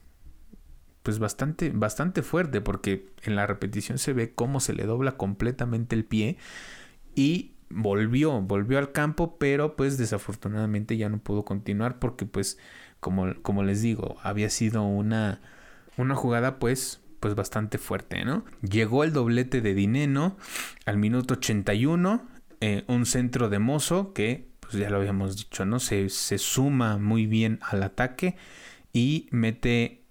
pues 1.03 1.17
bastante, 1.17 1.71
bastante 1.73 2.23
fuerte, 2.23 2.59
porque 2.59 3.07
en 3.23 3.37
la 3.37 3.47
repetición 3.47 3.99
se 3.99 4.11
ve 4.11 4.33
cómo 4.33 4.59
se 4.59 4.73
le 4.73 4.83
dobla 4.83 5.15
completamente 5.15 5.95
el 5.95 6.03
pie 6.03 6.35
y 7.15 7.53
volvió, 7.69 8.41
volvió 8.41 8.77
al 8.77 8.91
campo, 8.91 9.37
pero 9.37 9.77
pues 9.77 9.97
desafortunadamente 9.97 10.97
ya 10.97 11.07
no 11.07 11.19
pudo 11.19 11.45
continuar 11.45 11.99
porque 11.99 12.25
pues 12.25 12.57
como, 12.99 13.33
como 13.43 13.63
les 13.63 13.81
digo, 13.81 14.17
había 14.23 14.49
sido 14.49 14.83
una, 14.83 15.39
una 15.95 16.15
jugada 16.15 16.59
pues 16.59 16.99
pues 17.19 17.35
bastante 17.35 17.77
fuerte, 17.77 18.23
¿no? 18.23 18.45
Llegó 18.61 19.03
el 19.03 19.13
doblete 19.13 19.61
de 19.61 19.73
Dineno 19.73 20.37
al 20.85 20.97
minuto 20.97 21.35
81, 21.35 22.27
eh, 22.61 22.83
un 22.87 23.05
centro 23.05 23.49
de 23.49 23.59
Mozo 23.59 24.13
que, 24.13 24.49
pues 24.59 24.73
ya 24.73 24.89
lo 24.89 24.97
habíamos 24.97 25.37
dicho, 25.37 25.65
¿no? 25.65 25.79
Se, 25.79 26.09
se 26.09 26.37
suma 26.37 26.97
muy 26.97 27.25
bien 27.25 27.59
al 27.61 27.83
ataque 27.83 28.35
y 28.93 29.27
mete 29.31 30.03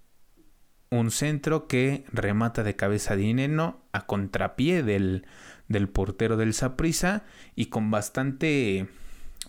un 0.89 1.11
centro 1.11 1.67
que 1.67 2.05
remata 2.11 2.63
de 2.63 2.75
cabeza 2.75 3.13
a 3.13 3.17
Dineno 3.17 3.81
a 3.91 4.05
contrapié 4.05 4.83
del, 4.83 5.25
del 5.67 5.89
portero 5.89 6.37
del 6.37 6.53
Saprisa 6.53 7.25
y 7.55 7.67
con 7.67 7.91
bastante 7.91 8.87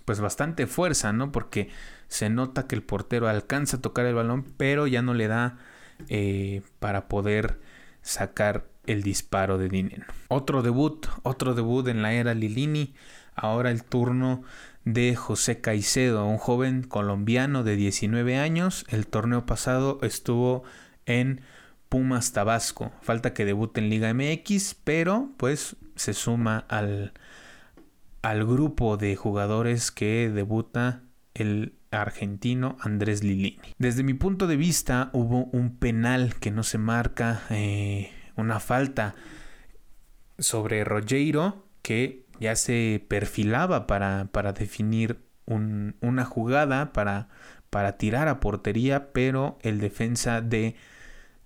pues 0.05 0.21
bastante 0.21 0.67
fuerza, 0.67 1.13
¿no? 1.13 1.33
Porque 1.33 1.69
se 2.09 2.31
nota 2.31 2.67
que 2.67 2.75
el 2.75 2.83
portero 2.83 3.29
alcanza 3.29 3.77
a 3.77 3.83
tocar 3.83 4.07
el 4.07 4.15
balón, 4.15 4.43
pero 4.57 4.87
ya 4.87 5.03
no 5.03 5.13
le 5.13 5.29
da 5.29 5.59
eh, 6.09 6.63
para 6.79 7.09
poder 7.09 7.61
sacar 8.03 8.67
el 8.87 9.03
disparo 9.03 9.59
de 9.59 9.69
dinero. 9.69 10.05
Otro 10.29 10.63
debut, 10.63 11.07
otro 11.23 11.55
debut 11.55 11.87
en 11.89 12.03
la 12.03 12.13
era 12.13 12.35
Lilini. 12.35 12.95
Ahora 13.35 13.71
el 13.71 13.85
turno 13.85 14.43
de 14.85 15.15
José 15.15 15.61
Caicedo, 15.61 16.25
un 16.27 16.39
joven 16.39 16.83
colombiano 16.83 17.63
de 17.63 17.77
19 17.77 18.39
años. 18.39 18.85
El 18.89 19.07
torneo 19.07 19.47
pasado 19.47 19.99
estuvo 20.03 20.65
en 21.07 21.43
Pumas 21.89 22.33
Tabasco. 22.33 22.93
Falta 23.03 23.35
que 23.35 23.45
debute 23.45 23.81
en 23.81 23.91
Liga 23.91 24.13
MX, 24.13 24.75
pero 24.85 25.31
pues 25.37 25.77
se 25.95 26.15
suma 26.15 26.65
al, 26.69 27.13
al 28.23 28.47
grupo 28.47 28.97
de 28.97 29.17
jugadores 29.17 29.91
que 29.91 30.31
debuta 30.31 31.03
el 31.39 31.75
argentino 31.91 32.77
Andrés 32.81 33.23
Lilini. 33.23 33.59
Desde 33.79 34.03
mi 34.03 34.15
punto 34.15 34.47
de 34.47 34.57
vista 34.57 35.11
hubo 35.13 35.45
un 35.45 35.77
penal 35.77 36.35
que 36.37 36.51
no 36.51 36.63
se 36.63 36.79
marca, 36.79 37.43
eh, 37.51 38.11
una 38.37 38.61
falta 38.61 39.15
sobre 40.39 40.85
Rogero 40.85 41.67
que 41.83 42.27
ya 42.41 42.55
se 42.57 43.05
perfilaba 43.09 43.87
para, 43.87 44.29
para 44.33 44.53
definir 44.53 45.19
una 45.47 46.25
jugada 46.27 46.93
para, 46.93 47.29
para 47.71 47.97
tirar 47.97 48.29
a 48.29 48.39
portería, 48.39 49.13
pero 49.13 49.59
el 49.63 49.81
defensa 49.81 50.43
de 50.43 50.77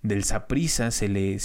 del 0.01 0.25
Saprisa 0.25 0.91
se 0.91 1.07
le, 1.07 1.39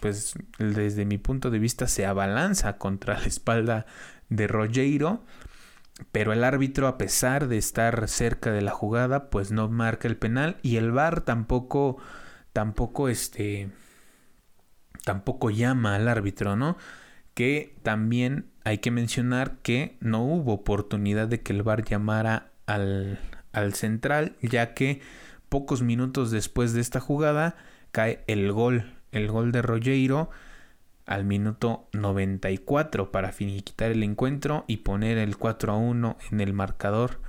pues 0.00 0.34
desde 0.58 1.04
mi 1.04 1.18
punto 1.18 1.50
de 1.50 1.58
vista 1.58 1.88
se 1.88 2.06
abalanza 2.06 2.78
contra 2.78 3.18
la 3.18 3.26
espalda 3.26 3.84
de 4.28 4.46
Rogero 4.46 5.24
pero 6.12 6.32
el 6.32 6.44
árbitro, 6.44 6.86
a 6.86 6.98
pesar 6.98 7.48
de 7.48 7.58
estar 7.58 8.08
cerca 8.08 8.52
de 8.52 8.62
la 8.62 8.70
jugada, 8.70 9.30
pues 9.30 9.50
no 9.50 9.68
marca 9.68 10.08
el 10.08 10.16
penal 10.16 10.56
y 10.62 10.76
el 10.76 10.92
VAR 10.92 11.22
tampoco, 11.22 11.98
tampoco 12.52 13.08
este, 13.08 13.70
tampoco 15.04 15.50
llama 15.50 15.96
al 15.96 16.08
árbitro, 16.08 16.56
¿no? 16.56 16.76
Que 17.34 17.76
también 17.82 18.46
hay 18.64 18.78
que 18.78 18.90
mencionar 18.90 19.58
que 19.62 19.96
no 20.00 20.24
hubo 20.24 20.52
oportunidad 20.54 21.28
de 21.28 21.42
que 21.42 21.52
el 21.52 21.62
VAR 21.62 21.84
llamara 21.84 22.50
al, 22.66 23.18
al 23.52 23.74
central, 23.74 24.36
ya 24.42 24.74
que 24.74 25.00
pocos 25.48 25.82
minutos 25.82 26.30
después 26.30 26.72
de 26.72 26.80
esta 26.80 27.00
jugada 27.00 27.56
cae 27.92 28.22
el 28.26 28.52
gol, 28.52 28.94
el 29.12 29.28
gol 29.28 29.52
de 29.52 29.62
Rogero 29.62 30.30
al 31.08 31.24
minuto 31.24 31.88
94 31.92 33.10
para 33.10 33.32
finiquitar 33.32 33.90
el 33.90 34.02
encuentro 34.02 34.64
y 34.68 34.78
poner 34.78 35.18
el 35.18 35.36
4 35.36 35.72
a 35.72 35.76
1 35.76 36.16
en 36.30 36.40
el 36.40 36.52
marcador 36.52 37.20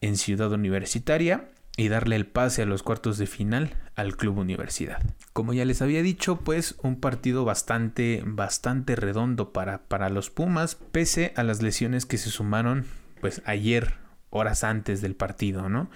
en 0.00 0.16
Ciudad 0.16 0.52
Universitaria 0.52 1.48
y 1.76 1.88
darle 1.88 2.16
el 2.16 2.26
pase 2.26 2.62
a 2.62 2.66
los 2.66 2.82
cuartos 2.82 3.18
de 3.18 3.26
final 3.26 3.74
al 3.96 4.16
Club 4.16 4.38
Universidad. 4.38 5.02
Como 5.32 5.52
ya 5.52 5.64
les 5.64 5.82
había 5.82 6.02
dicho, 6.02 6.38
pues 6.38 6.76
un 6.82 7.00
partido 7.00 7.44
bastante, 7.44 8.22
bastante 8.24 8.96
redondo 8.96 9.52
para, 9.52 9.82
para 9.82 10.08
los 10.08 10.30
Pumas, 10.30 10.76
pese 10.76 11.34
a 11.36 11.42
las 11.42 11.62
lesiones 11.62 12.06
que 12.06 12.16
se 12.16 12.30
sumaron 12.30 12.86
pues 13.20 13.42
ayer, 13.44 13.94
horas 14.30 14.64
antes 14.64 15.02
del 15.02 15.14
partido, 15.14 15.68
¿no? 15.68 15.90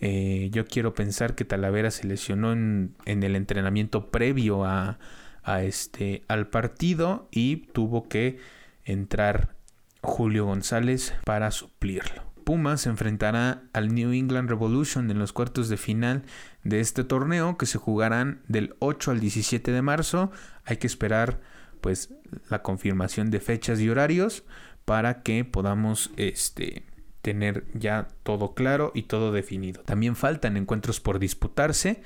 Eh, 0.00 0.50
yo 0.52 0.66
quiero 0.66 0.94
pensar 0.94 1.34
que 1.34 1.44
Talavera 1.44 1.90
se 1.90 2.06
lesionó 2.06 2.52
en, 2.52 2.94
en 3.04 3.22
el 3.22 3.36
entrenamiento 3.36 4.10
previo 4.10 4.64
a, 4.64 4.98
a 5.44 5.62
este, 5.62 6.24
al 6.28 6.48
partido 6.48 7.28
y 7.30 7.68
tuvo 7.72 8.08
que 8.08 8.38
entrar 8.84 9.54
Julio 10.00 10.46
González 10.46 11.14
para 11.24 11.50
suplirlo. 11.50 12.22
Pumas 12.44 12.82
se 12.82 12.90
enfrentará 12.90 13.62
al 13.72 13.94
New 13.94 14.12
England 14.12 14.50
Revolution 14.50 15.10
en 15.10 15.18
los 15.18 15.32
cuartos 15.32 15.68
de 15.68 15.78
final 15.78 16.24
de 16.62 16.80
este 16.80 17.02
torneo 17.02 17.56
que 17.56 17.66
se 17.66 17.78
jugarán 17.78 18.42
del 18.48 18.76
8 18.80 19.12
al 19.12 19.20
17 19.20 19.72
de 19.72 19.82
marzo. 19.82 20.30
Hay 20.64 20.76
que 20.76 20.86
esperar 20.86 21.40
pues 21.80 22.10
la 22.50 22.62
confirmación 22.62 23.30
de 23.30 23.40
fechas 23.40 23.80
y 23.80 23.88
horarios 23.88 24.44
para 24.84 25.22
que 25.22 25.44
podamos 25.44 26.10
este 26.16 26.84
tener 27.22 27.64
ya 27.72 28.08
todo 28.22 28.54
claro 28.54 28.92
y 28.94 29.04
todo 29.04 29.32
definido. 29.32 29.82
También 29.82 30.14
faltan 30.14 30.58
encuentros 30.58 31.00
por 31.00 31.18
disputarse. 31.18 32.02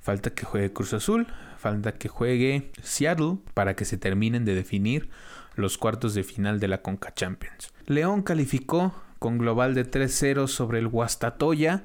Falta 0.00 0.30
que 0.30 0.46
juegue 0.46 0.72
Cruz 0.72 0.94
Azul, 0.94 1.26
falta 1.62 1.92
que 1.92 2.08
juegue 2.08 2.72
Seattle 2.82 3.38
para 3.54 3.76
que 3.76 3.84
se 3.84 3.96
terminen 3.96 4.44
de 4.44 4.56
definir 4.56 5.08
los 5.54 5.78
cuartos 5.78 6.12
de 6.12 6.24
final 6.24 6.58
de 6.58 6.66
la 6.66 6.82
Conca 6.82 7.14
Champions. 7.14 7.72
León 7.86 8.22
calificó 8.22 8.92
con 9.20 9.38
global 9.38 9.74
de 9.74 9.88
3-0 9.88 10.48
sobre 10.48 10.80
el 10.80 10.88
Guastatoya. 10.88 11.84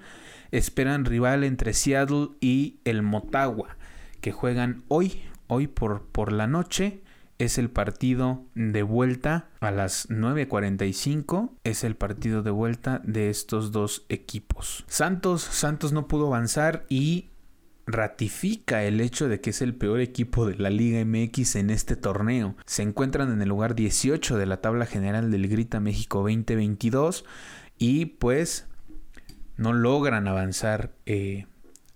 Esperan 0.51 1.05
rival 1.05 1.43
entre 1.43 1.73
Seattle 1.73 2.29
y 2.41 2.79
el 2.85 3.03
Motagua, 3.03 3.77
que 4.19 4.31
juegan 4.31 4.83
hoy, 4.87 5.21
hoy 5.45 5.67
por, 5.67 6.07
por 6.07 6.31
la 6.31 6.47
noche. 6.47 7.03
Es 7.37 7.59
el 7.59 7.69
partido 7.69 8.45
de 8.55 8.81
vuelta 8.81 9.49
a 9.59 9.69
las 9.69 10.09
9.45. 10.09 11.51
Es 11.63 11.83
el 11.83 11.95
partido 11.95 12.41
de 12.41 12.49
vuelta 12.49 12.99
de 13.03 13.29
estos 13.29 13.71
dos 13.71 14.07
equipos. 14.09 14.85
Santos, 14.87 15.43
Santos 15.43 15.93
no 15.93 16.07
pudo 16.07 16.27
avanzar 16.27 16.87
y 16.89 17.29
ratifica 17.87 18.83
el 18.83 18.99
hecho 18.99 19.29
de 19.29 19.39
que 19.39 19.51
es 19.51 19.61
el 19.61 19.73
peor 19.73 20.01
equipo 20.01 20.45
de 20.45 20.55
la 20.57 20.69
Liga 20.69 21.03
MX 21.03 21.55
en 21.55 21.69
este 21.69 21.95
torneo. 21.95 22.55
Se 22.65 22.83
encuentran 22.83 23.31
en 23.31 23.41
el 23.41 23.49
lugar 23.49 23.73
18 23.75 24.37
de 24.37 24.45
la 24.45 24.57
tabla 24.57 24.85
general 24.85 25.31
del 25.31 25.47
Grita 25.47 25.79
México 25.79 26.19
2022 26.19 27.25
y 27.79 28.05
pues 28.05 28.67
no 29.55 29.71
logran 29.71 30.27
avanzar 30.27 30.91
eh, 31.05 31.47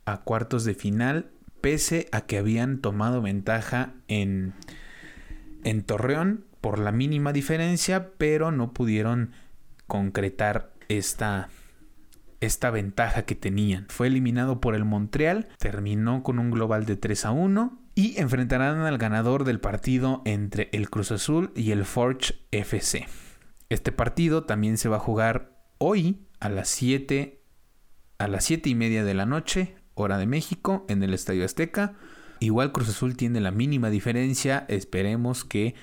a 0.05 0.21
cuartos 0.21 0.63
de 0.63 0.73
final 0.75 1.29
pese 1.59 2.07
a 2.11 2.21
que 2.21 2.37
habían 2.37 2.79
tomado 2.79 3.21
ventaja 3.21 3.93
en, 4.07 4.53
en 5.63 5.83
Torreón 5.83 6.45
por 6.61 6.79
la 6.79 6.91
mínima 6.91 7.33
diferencia 7.33 8.11
pero 8.17 8.51
no 8.51 8.73
pudieron 8.73 9.33
concretar 9.87 10.71
esta 10.87 11.49
esta 12.41 12.71
ventaja 12.71 13.23
que 13.23 13.35
tenían. 13.35 13.85
Fue 13.89 14.07
eliminado 14.07 14.59
por 14.59 14.75
el 14.75 14.83
Montreal, 14.83 15.47
terminó 15.57 16.23
con 16.23 16.39
un 16.39 16.51
global 16.51 16.85
de 16.85 16.97
3 16.97 17.25
a 17.25 17.31
1 17.31 17.79
y 17.95 18.19
enfrentarán 18.19 18.79
al 18.79 18.97
ganador 18.97 19.45
del 19.45 19.59
partido 19.59 20.21
entre 20.25 20.69
el 20.73 20.89
Cruz 20.89 21.11
Azul 21.11 21.51
y 21.55 21.71
el 21.71 21.85
Forge 21.85 22.35
FC. 22.51 23.07
Este 23.69 23.91
partido 23.91 24.43
también 24.43 24.77
se 24.77 24.89
va 24.89 24.97
a 24.97 24.99
jugar 24.99 25.63
hoy 25.77 26.27
a 26.39 26.49
las 26.49 26.67
7 26.69 27.37
a 28.17 28.27
las 28.27 28.43
7 28.45 28.69
y 28.69 28.75
media 28.75 29.03
de 29.03 29.15
la 29.15 29.25
noche, 29.25 29.73
hora 29.95 30.19
de 30.19 30.27
México, 30.27 30.85
en 30.89 31.01
el 31.01 31.15
Estadio 31.15 31.43
Azteca. 31.43 31.95
Igual 32.39 32.71
Cruz 32.71 32.89
Azul 32.89 33.17
tiene 33.17 33.39
la 33.39 33.49
mínima 33.49 33.89
diferencia. 33.89 34.65
Esperemos 34.67 35.43
que 35.43 35.73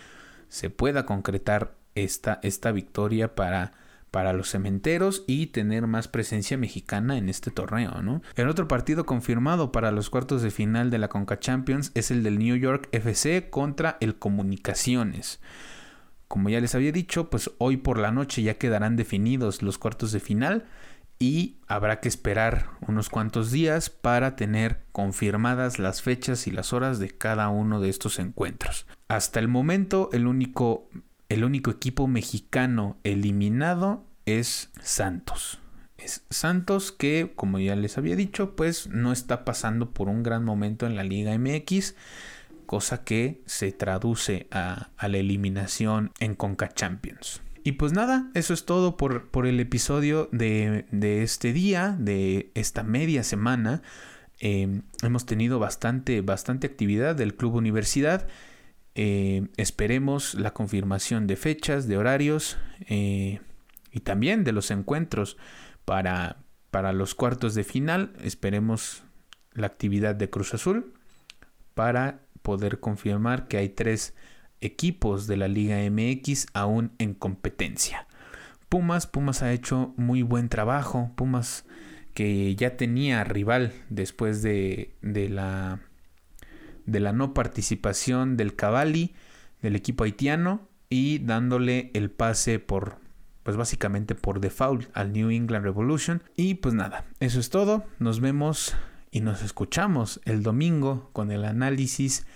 se 0.49 0.71
pueda 0.71 1.05
concretar 1.05 1.77
esta, 1.97 2.39
esta 2.45 2.71
victoria 2.71 3.35
para 3.35 3.73
para 4.11 4.33
los 4.33 4.51
cementeros 4.51 5.25
y 5.27 5.47
tener 5.47 5.87
más 5.87 6.09
presencia 6.09 6.57
mexicana 6.57 7.19
en 7.19 7.29
este 7.29 7.51
torneo, 7.51 8.03
¿no? 8.03 8.23
El 8.37 8.49
otro 8.49 8.69
partido 8.69 9.07
confirmado 9.07 9.73
para 9.73 9.93
los 9.93 10.11
cuartos 10.11 10.43
de 10.43 10.51
final 10.51 10.91
de 10.91 10.99
la 10.99 11.09
Conca 11.09 11.39
Champions 11.39 11.93
es 11.95 12.11
el 12.11 12.23
del 12.23 12.39
New 12.39 12.57
York 12.57 12.89
FC 12.93 13.51
contra 13.51 13.97
el 14.01 14.19
Comunicaciones. 14.19 15.41
Como 16.27 16.51
ya 16.51 16.61
les 16.61 16.75
había 16.75 16.93
dicho, 16.93 17.31
pues 17.31 17.51
hoy 17.59 17.79
por 17.79 17.99
la 17.99 18.13
noche 18.13 18.43
ya 18.43 18.59
quedarán 18.59 18.97
definidos 18.97 19.63
los 19.63 19.79
cuartos 19.79 20.13
de 20.13 20.21
final 20.21 20.67
y 21.19 21.57
habrá 21.67 22.01
que 22.01 22.09
esperar 22.09 22.71
unos 22.87 23.09
cuantos 23.09 23.51
días 23.51 23.91
para 23.91 24.37
tener 24.37 24.83
confirmadas 24.93 25.79
las 25.79 26.01
fechas 26.03 26.47
y 26.47 26.51
las 26.51 26.73
horas 26.73 26.99
de 26.99 27.11
cada 27.11 27.49
uno 27.49 27.81
de 27.81 27.89
estos 27.89 28.19
encuentros. 28.19 28.87
Hasta 29.09 29.41
el 29.41 29.49
momento 29.49 30.11
el 30.13 30.27
único 30.27 30.89
el 31.29 31.45
único 31.45 31.71
equipo 31.71 32.07
mexicano 32.07 32.97
eliminado 33.05 34.05
es 34.27 34.71
Santos. 34.81 35.59
Es 35.99 36.25
Santos 36.31 36.93
que, 36.93 37.33
como 37.35 37.59
ya 37.59 37.77
les 37.77 37.99
había 37.99 38.17
dicho, 38.17 38.57
pues 38.57 38.89
no 38.89 39.13
está 39.13 39.45
pasando 39.45 39.91
por 39.91 40.09
un 40.09 40.23
gran 40.23 40.45
momento 40.45 40.87
en 40.87 40.97
la 40.97 41.03
Liga 41.03 41.37
MX, 41.37 41.95
cosa 42.67 43.05
que 43.05 43.43
se 43.47 43.73
traduce 43.73 44.47
a, 44.51 44.91
la 45.01 45.19
eliminación 45.19 46.13
en 46.21 46.35
Conca 46.35 46.69
Champions. 46.69 47.43
Y 47.65 47.73
pues 47.73 47.93
nada, 47.93 48.31
eso 48.35 48.55
es 48.55 48.65
todo 48.65 48.97
por, 48.97 49.31
por 49.31 49.47
el 49.47 49.61
episodio 49.61 50.29
de, 50.33 50.87
este 51.23 51.53
día, 51.53 51.97
de 51.99 52.51
esta 52.55 52.83
media 52.85 53.23
semana. 53.23 53.83
Eh, 54.41 54.83
hemos 55.03 55.27
tenido 55.27 55.59
bastante, 55.59 56.21
bastante 56.21 56.67
actividad 56.67 57.17
del 57.17 57.35
Club 57.35 57.57
Universidad. 57.57 58.29
Eh, 59.01 59.47
esperemos 59.57 60.35
la 60.35 60.53
confirmación 60.53 61.29
de 61.29 61.37
fechas, 61.37 61.87
de 61.87 61.97
horarios 61.97 62.59
eh, 62.89 63.39
y 63.93 64.01
también 64.01 64.43
de 64.43 64.51
los 64.51 64.73
encuentros 64.73 65.37
para, 65.85 66.39
para 66.73 66.93
los 66.93 67.15
cuartos 67.15 67.55
de 67.55 67.63
final. 67.63 68.13
Esperemos 68.25 69.05
la 69.53 69.69
actividad 69.69 70.17
de 70.17 70.31
Cruz 70.31 70.53
Azul 70.53 70.95
para 71.75 72.23
poder 72.43 72.81
confirmar 72.81 73.47
que 73.47 73.59
hay 73.59 73.69
tres 73.69 74.17
equipos 74.61 75.29
de 75.29 75.37
la 75.37 75.47
Liga 75.47 75.79
MX 75.89 76.49
aún 76.53 76.91
en 76.99 77.15
competencia. 77.15 78.09
Pumas, 78.69 79.07
Pumas 79.07 79.43
ha 79.45 79.53
hecho 79.53 79.95
muy 79.97 80.23
buen 80.23 80.49
trabajo. 80.49 81.13
Pumas 81.15 81.67
que 82.15 82.57
ya 82.57 82.77
tenía 82.77 83.23
rival 83.23 83.73
después 83.91 84.43
de, 84.43 84.97
de 85.03 85.29
la 85.29 85.88
de 86.89 87.01
la 87.01 87.13
no 87.13 87.35
participación 87.35 88.37
del 88.37 88.57
Cavalli, 88.57 89.15
del 89.63 89.77
equipo 89.77 90.05
haitiano, 90.05 90.69
y 90.91 91.19
dándole 91.19 91.91
el 91.93 92.11
pase 92.11 92.59
por, 92.59 92.97
pues 93.43 93.57
básicamente 93.57 94.15
por 94.15 94.41
default 94.41 94.89
al 94.95 95.13
New 95.13 95.31
England 95.31 95.65
Revolution. 95.65 96.23
Y 96.35 96.55
pues 96.55 96.75
nada, 96.75 97.05
eso 97.21 97.41
es 97.41 97.51
todo. 97.51 97.85
Nos 97.99 98.21
vemos 98.21 98.75
y 99.11 99.21
nos 99.21 99.43
escuchamos 99.43 100.21
el 100.25 100.43
domingo 100.43 101.11
con 101.13 101.31
el 101.31 101.45
análisis 101.45 102.27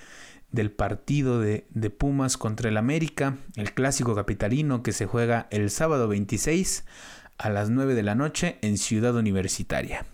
del 0.51 0.71
partido 0.71 1.41
de, 1.41 1.67
de, 1.71 1.89
Pumas 1.89 2.37
contra 2.37 2.69
el 2.69 2.77
América, 2.77 3.39
el 3.57 3.73
clásico 3.73 4.15
capitalino 4.15 4.83
que 4.83 4.93
se 4.93 5.07
juega 5.07 5.49
el 5.51 5.71
sábado 5.71 6.09
26 6.09 6.85
a 7.39 7.49
las 7.49 7.71
9 7.71 7.95
de 7.95 8.03
la 8.03 8.15
noche 8.15 8.59
en 8.61 8.77
Ciudad 8.77 9.17
Universitaria. 9.17 10.05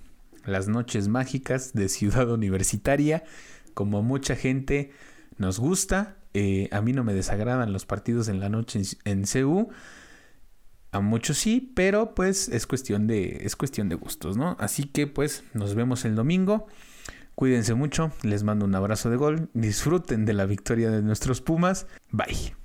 Las 0.45 0.69
noches 0.69 1.09
mágicas 1.09 1.73
de 1.73 1.89
Ciudad 1.89 2.31
Universitaria 2.31 3.25
como 3.79 4.03
mucha 4.03 4.35
gente 4.35 4.91
nos 5.37 5.61
gusta. 5.61 6.17
Eh, 6.35 6.69
a 6.73 6.81
mí 6.81 6.93
no 6.93 7.05
me 7.05 7.15
desagradan 7.15 7.73
los 7.73 7.87
partidos 7.87 8.27
en 8.27 8.41
la 8.41 8.49
noche 8.49 8.83
en, 9.05 9.23
CU. 9.23 9.69
A 10.91 10.99
muchos 10.99 11.39
sí, 11.39 11.73
pero 11.77 12.13
pues 12.17 12.49
es 12.49 12.67
cuestión 12.67 13.07
de 13.07 13.39
es 13.43 13.55
cuestión 13.55 13.89
de 13.89 13.95
gustos, 13.95 14.37
¿no? 14.37 14.57
Así 14.59 14.83
que 14.83 15.07
pues 15.07 15.45
nos 15.55 15.77
vemos 15.77 16.05
el 16.05 16.17
domingo. 16.17 16.67
Cuídense 17.37 17.75
mucho, 17.75 18.11
les 18.25 18.43
mando 18.43 18.65
un 18.65 18.75
abrazo 18.75 19.11
de 19.11 19.17
gol, 19.17 19.49
disfruten 19.55 20.25
de 20.25 20.33
la 20.33 20.47
victoria 20.47 20.91
de 20.91 21.01
nuestros 21.01 21.41
Pumas. 21.41 21.87
Bye. 22.11 22.57